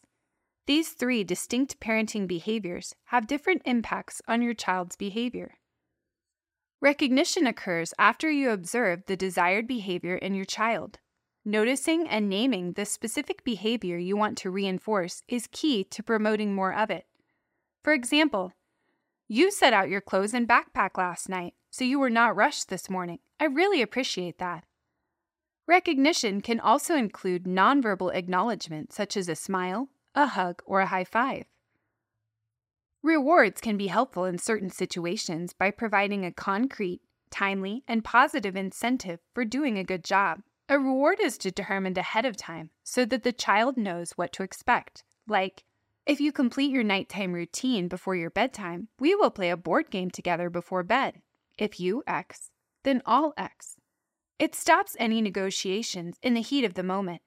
These 0.67 0.89
three 0.89 1.23
distinct 1.23 1.79
parenting 1.79 2.27
behaviors 2.27 2.95
have 3.05 3.27
different 3.27 3.63
impacts 3.65 4.21
on 4.27 4.43
your 4.43 4.53
child's 4.53 4.95
behavior. 4.95 5.55
Recognition 6.79 7.47
occurs 7.47 7.93
after 7.97 8.29
you 8.29 8.51
observe 8.51 9.05
the 9.05 9.15
desired 9.15 9.67
behavior 9.67 10.15
in 10.15 10.35
your 10.35 10.45
child. 10.45 10.99
Noticing 11.43 12.07
and 12.07 12.29
naming 12.29 12.73
the 12.73 12.85
specific 12.85 13.43
behavior 13.43 13.97
you 13.97 14.15
want 14.15 14.37
to 14.39 14.51
reinforce 14.51 15.23
is 15.27 15.47
key 15.51 15.83
to 15.85 16.03
promoting 16.03 16.53
more 16.53 16.73
of 16.73 16.91
it. 16.91 17.05
For 17.83 17.93
example, 17.93 18.53
you 19.27 19.51
set 19.51 19.73
out 19.73 19.89
your 19.89 20.01
clothes 20.01 20.33
and 20.33 20.47
backpack 20.47 20.97
last 20.97 21.29
night, 21.29 21.53
so 21.71 21.83
you 21.83 21.99
were 21.99 22.09
not 22.09 22.35
rushed 22.35 22.69
this 22.69 22.89
morning. 22.89 23.19
I 23.39 23.45
really 23.45 23.81
appreciate 23.81 24.37
that. 24.39 24.65
Recognition 25.67 26.41
can 26.41 26.59
also 26.59 26.95
include 26.95 27.45
nonverbal 27.45 28.13
acknowledgement, 28.13 28.93
such 28.93 29.17
as 29.17 29.27
a 29.27 29.35
smile, 29.35 29.89
a 30.13 30.27
hug, 30.27 30.61
or 30.65 30.81
a 30.81 30.85
high 30.85 31.03
five. 31.03 31.45
Rewards 33.01 33.61
can 33.61 33.77
be 33.77 33.87
helpful 33.87 34.25
in 34.25 34.37
certain 34.37 34.69
situations 34.69 35.53
by 35.53 35.71
providing 35.71 36.23
a 36.23 36.31
concrete, 36.31 37.01
timely, 37.29 37.83
and 37.87 38.03
positive 38.03 38.55
incentive 38.55 39.19
for 39.33 39.43
doing 39.43 39.77
a 39.77 39.83
good 39.83 40.03
job. 40.03 40.41
A 40.69 40.79
reward 40.79 41.19
is 41.19 41.37
determined 41.37 41.97
ahead 41.97 42.25
of 42.25 42.37
time 42.37 42.71
so 42.83 43.05
that 43.05 43.23
the 43.23 43.31
child 43.31 43.77
knows 43.77 44.13
what 44.13 44.33
to 44.33 44.43
expect. 44.43 45.03
Like, 45.27 45.63
if 46.05 46.19
you 46.21 46.31
complete 46.31 46.71
your 46.71 46.83
nighttime 46.83 47.33
routine 47.33 47.87
before 47.87 48.15
your 48.15 48.29
bedtime, 48.29 48.89
we 48.99 49.15
will 49.15 49.31
play 49.31 49.49
a 49.49 49.57
board 49.57 49.89
game 49.89 50.11
together 50.11 50.49
before 50.49 50.83
bed. 50.83 51.21
If 51.57 51.79
you 51.79 52.03
X, 52.05 52.51
then 52.83 53.01
all 53.05 53.33
X. 53.37 53.77
It 54.37 54.53
stops 54.53 54.95
any 54.99 55.21
negotiations 55.21 56.17
in 56.21 56.33
the 56.33 56.41
heat 56.41 56.65
of 56.65 56.75
the 56.75 56.83
moment. 56.83 57.21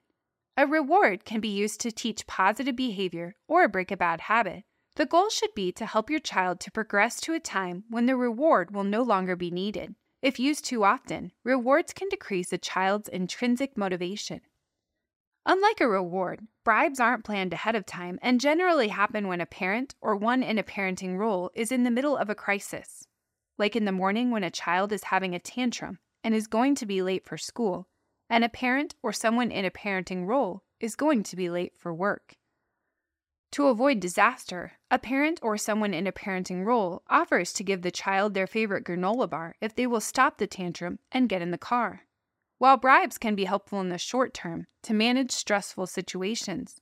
A 0.57 0.67
reward 0.67 1.25
can 1.25 1.41
be 1.41 1.49
used 1.49 1.81
to 1.81 1.91
teach 1.91 2.27
positive 2.27 2.77
behavior 2.77 3.35
or 3.49 3.67
break 3.69 3.91
a 3.91 3.97
bad 3.97 4.23
habit. 4.23 4.64
The 4.97 5.07
goal 5.07 5.31
should 5.31 5.55
be 5.55 5.73
to 5.73 5.87
help 5.87 6.11
your 6.11 6.21
child 6.21 6.61
to 6.61 6.71
progress 6.71 7.21
to 7.23 7.35
a 7.35 7.41
time 7.41 7.85
when 7.88 8.07
the 8.07 8.17
reward 8.17 8.73
will 8.73 8.85
no 8.85 9.03
longer 9.03 9.37
be 9.37 9.51
needed. 9.51 9.95
If 10.21 10.41
used 10.41 10.64
too 10.64 10.85
often, 10.85 11.33
rewards 11.45 11.93
can 11.93 12.09
decrease 12.09 12.53
a 12.53 12.59
child's 12.59 13.09
intrinsic 13.09 13.77
motivation. 13.77 14.41
Unlike 15.51 15.81
a 15.81 15.89
reward, 15.89 16.47
bribes 16.63 17.01
aren't 17.01 17.25
planned 17.25 17.55
ahead 17.55 17.75
of 17.75 17.87
time 17.87 18.19
and 18.21 18.39
generally 18.39 18.89
happen 18.89 19.29
when 19.29 19.41
a 19.41 19.47
parent 19.47 19.95
or 20.03 20.15
one 20.15 20.43
in 20.43 20.59
a 20.59 20.63
parenting 20.63 21.17
role 21.17 21.51
is 21.55 21.73
in 21.73 21.85
the 21.85 21.91
middle 21.91 22.19
of 22.19 22.29
a 22.29 22.35
crisis. 22.35 23.07
Like 23.57 23.75
in 23.75 23.87
the 23.87 23.91
morning 23.91 24.31
when 24.31 24.45
a 24.45 24.51
child 24.51 24.93
is 24.93 25.05
having 25.05 25.35
a 25.35 25.39
tantrum 25.39 26.01
and 26.23 26.35
is 26.35 26.49
going 26.49 26.75
to 26.75 26.85
be 26.85 27.01
late 27.01 27.25
for 27.25 27.39
school, 27.39 27.89
and 28.29 28.45
a 28.45 28.51
parent 28.51 28.95
or 29.03 29.11
someone 29.11 29.51
in 29.51 29.65
a 29.65 29.71
parenting 29.71 30.27
role 30.27 30.65
is 30.81 30.95
going 30.95 31.23
to 31.23 31.35
be 31.35 31.49
late 31.49 31.73
for 31.79 31.95
work. 31.95 32.37
To 33.53 33.69
avoid 33.69 34.01
disaster, 34.01 34.73
a 34.91 34.99
parent 34.99 35.41
or 35.43 35.57
someone 35.57 35.95
in 35.95 36.07
a 36.07 36.13
parenting 36.13 36.67
role 36.67 37.03
offers 37.09 37.55
to 37.55 37.65
give 37.65 37.81
the 37.81 37.91
child 37.91 38.35
their 38.35 38.47
favorite 38.47 38.85
granola 38.85 39.31
bar 39.31 39.57
if 39.63 39.75
they 39.75 39.87
will 39.87 40.03
stop 40.03 40.37
the 40.37 40.47
tantrum 40.47 40.99
and 41.11 41.27
get 41.27 41.41
in 41.41 41.53
the 41.53 41.57
car. 41.57 42.03
While 42.59 42.77
bribes 42.77 43.18
can 43.18 43.37
be 43.37 43.44
helpful 43.44 43.81
in 43.81 43.88
the 43.88 43.99
short 43.99 44.35
term 44.35 44.66
to 44.83 44.92
manage 44.92 45.31
stressful 45.31 45.87
situations, 45.87 46.81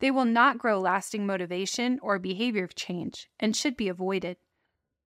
they 0.00 0.10
will 0.10 0.24
not 0.24 0.58
grow 0.58 0.80
lasting 0.80 1.26
motivation 1.26 1.98
or 2.02 2.18
behavior 2.18 2.66
change 2.66 3.28
and 3.38 3.54
should 3.54 3.76
be 3.76 3.88
avoided. 3.88 4.38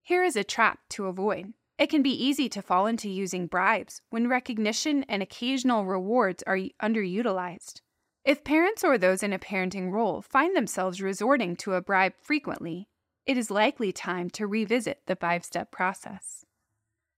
Here 0.03 0.23
is 0.23 0.37
a 0.37 0.45
trap 0.45 0.79
to 0.91 1.07
avoid. 1.07 1.55
It 1.77 1.89
can 1.89 2.03
be 2.03 2.11
easy 2.11 2.49
to 2.51 2.63
fall 2.63 2.87
into 2.87 3.09
using 3.09 3.49
bribes 3.49 4.03
when 4.11 4.29
recognition 4.29 5.05
and 5.05 5.23
occasional 5.23 5.87
rewards 5.87 6.45
are 6.47 6.59
underutilized. 6.81 7.81
If 8.25 8.45
parents 8.45 8.85
or 8.85 8.99
those 8.99 9.25
in 9.25 9.33
a 9.33 9.39
parenting 9.39 9.91
role 9.91 10.23
find 10.23 10.55
themselves 10.55 11.03
resorting 11.03 11.57
to 11.57 11.75
a 11.75 11.81
bribe 11.81 12.15
frequently, 12.21 12.89
it 13.27 13.37
is 13.37 13.51
likely 13.51 13.91
time 13.91 14.31
to 14.31 14.47
revisit 14.47 15.01
the 15.07 15.17
five 15.17 15.45
step 15.45 15.73
process. 15.73 16.45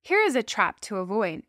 Here 0.00 0.20
is 0.20 0.36
a 0.36 0.42
trap 0.42 0.80
to 0.80 0.96
avoid 0.96 1.42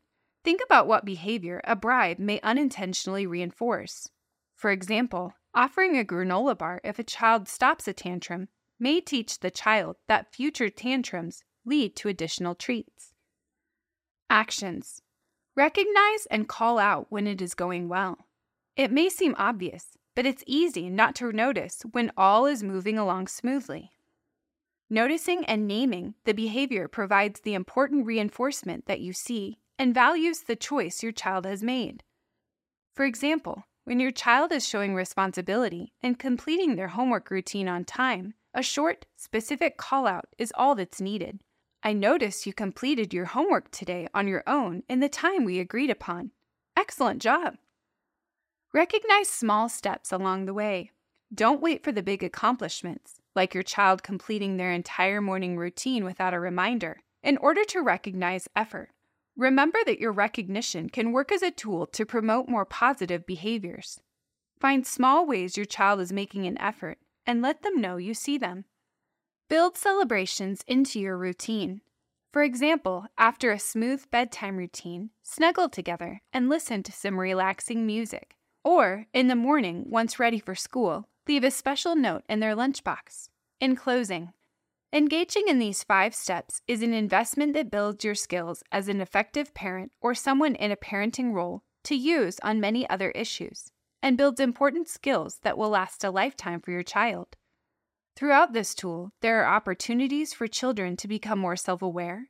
Think 0.46 0.62
about 0.64 0.86
what 0.86 1.06
behavior 1.06 1.60
a 1.64 1.76
bribe 1.76 2.20
may 2.20 2.40
unintentionally 2.42 3.26
reinforce. 3.26 4.12
For 4.54 4.70
example, 4.70 5.34
offering 5.56 5.98
a 5.98 6.04
granola 6.04 6.56
bar 6.56 6.80
if 6.84 7.00
a 7.00 7.04
child 7.04 7.50
stops 7.50 7.88
a 7.88 7.94
tantrum 7.94 8.50
may 8.80 9.02
teach 9.02 9.40
the 9.40 9.50
child 9.50 9.96
that 10.08 10.32
future 10.36 10.70
tantrums 10.70 11.44
lead 11.66 11.96
to 11.96 12.10
additional 12.10 12.54
treats. 12.54 13.16
Actions 14.30 15.02
Recognize 15.56 16.28
and 16.30 16.48
call 16.48 16.78
out 16.78 17.08
when 17.10 17.26
it 17.26 17.42
is 17.42 17.56
going 17.56 17.90
well. 17.90 18.28
It 18.76 18.92
may 18.92 19.10
seem 19.10 19.34
obvious, 19.40 19.98
but 20.14 20.28
it's 20.28 20.44
easy 20.46 20.92
not 20.92 21.16
to 21.16 21.32
notice 21.32 21.82
when 21.92 22.12
all 22.16 22.46
is 22.46 22.62
moving 22.62 23.00
along 23.00 23.30
smoothly. 23.30 23.90
Noticing 24.92 25.44
and 25.46 25.68
naming 25.68 26.14
the 26.26 26.34
behavior 26.34 26.88
provides 26.88 27.40
the 27.40 27.56
important 27.56 28.06
reinforcement 28.06 28.86
that 28.86 29.00
you 29.00 29.12
see 29.12 29.58
and 29.78 29.94
values 29.94 30.42
the 30.42 30.56
choice 30.56 31.04
your 31.04 31.12
child 31.12 31.46
has 31.46 31.64
made. 31.64 32.04
For 32.96 33.06
example, 33.06 33.64
when 33.84 34.00
your 34.00 34.12
child 34.12 34.52
is 34.52 34.68
showing 34.68 34.96
responsibility 34.96 35.94
and 36.02 36.18
completing 36.18 36.76
their 36.76 36.88
homework 36.90 37.30
routine 37.30 37.68
on 37.68 37.86
time, 37.86 38.34
a 38.54 38.64
short, 38.64 39.06
specific 39.16 39.78
call 39.78 40.08
out 40.08 40.26
is 40.38 40.54
all 40.56 40.76
that's 40.76 41.02
needed. 41.02 41.42
I 41.84 41.94
notice 41.94 42.48
you 42.48 42.54
completed 42.54 43.14
your 43.14 43.26
homework 43.26 43.70
today 43.70 44.08
on 44.14 44.28
your 44.28 44.44
own 44.48 44.82
in 44.90 45.02
the 45.02 45.10
time 45.10 45.44
we 45.44 45.60
agreed 45.60 45.92
upon. 45.92 46.32
Excellent 46.76 47.22
job! 47.22 47.58
Recognize 48.74 49.30
small 49.30 49.70
steps 49.70 50.12
along 50.12 50.46
the 50.46 50.54
way. 50.54 50.92
Don't 51.34 51.62
wait 51.62 51.84
for 51.84 51.92
the 51.92 52.02
big 52.02 52.24
accomplishments, 52.24 53.22
like 53.36 53.54
your 53.54 53.64
child 53.64 54.04
completing 54.04 54.58
their 54.58 54.72
entire 54.72 55.22
morning 55.22 55.58
routine 55.58 56.04
without 56.04 56.34
a 56.34 56.40
reminder, 56.40 57.02
in 57.22 57.38
order 57.38 57.64
to 57.66 57.82
recognize 57.82 58.48
effort. 58.56 58.90
Remember 59.38 59.80
that 59.86 60.00
your 60.00 60.14
recognition 60.14 60.90
can 60.90 61.12
work 61.12 61.32
as 61.32 61.42
a 61.42 61.52
tool 61.52 61.86
to 61.88 62.06
promote 62.06 62.48
more 62.48 62.66
positive 62.66 63.26
behaviors. 63.26 64.00
Find 64.60 64.88
small 64.88 65.26
ways 65.26 65.58
your 65.58 65.66
child 65.66 66.00
is 66.00 66.14
making 66.14 66.46
an 66.46 66.58
effort 66.58 67.00
and 67.26 67.42
let 67.42 67.62
them 67.62 67.82
know 67.82 67.98
you 67.98 68.14
see 68.14 68.38
them. 68.38 68.66
Build 69.50 69.78
celebrations 69.78 70.64
into 70.68 71.00
your 71.00 71.18
routine. 71.18 71.82
For 72.32 72.44
example, 72.44 73.06
after 73.18 73.52
a 73.52 73.60
smooth 73.60 74.10
bedtime 74.10 74.58
routine, 74.58 75.12
snuggle 75.22 75.70
together 75.70 76.22
and 76.34 76.50
listen 76.50 76.84
to 76.84 76.92
some 76.92 77.20
relaxing 77.20 77.86
music. 77.86 78.36
Or, 78.64 79.06
in 79.14 79.28
the 79.28 79.36
morning, 79.36 79.86
once 79.88 80.20
ready 80.20 80.40
for 80.40 80.56
school, 80.56 81.08
leave 81.28 81.44
a 81.44 81.52
special 81.52 81.96
note 81.96 82.24
in 82.28 82.40
their 82.40 82.56
lunchbox. 82.56 83.30
In 83.60 83.76
closing, 83.76 84.34
Engaging 84.94 85.48
in 85.48 85.60
these 85.60 85.84
five 85.84 86.16
steps 86.16 86.62
is 86.68 86.82
an 86.82 86.94
investment 86.94 87.54
that 87.54 87.72
builds 87.72 88.06
your 88.06 88.16
skills 88.16 88.64
as 88.72 88.88
an 88.88 89.02
effective 89.02 89.54
parent 89.54 89.92
or 90.00 90.14
someone 90.14 90.56
in 90.56 90.72
a 90.72 90.78
parenting 90.78 91.34
role 91.34 91.64
to 91.84 91.96
use 91.96 92.40
on 92.42 92.60
many 92.60 92.90
other 92.90 93.12
issues, 93.12 93.72
and 94.02 94.18
builds 94.18 94.40
important 94.40 94.88
skills 94.88 95.40
that 95.44 95.58
will 95.58 95.70
last 95.70 96.04
a 96.04 96.10
lifetime 96.10 96.62
for 96.62 96.72
your 96.72 96.84
child. 96.84 97.36
Throughout 98.16 98.54
this 98.54 98.74
tool, 98.74 99.12
there 99.22 99.44
are 99.44 99.56
opportunities 99.56 100.34
for 100.34 100.48
children 100.48 100.96
to 100.98 101.08
become 101.08 101.40
more 101.40 101.58
self 101.58 101.82
aware, 101.82 102.30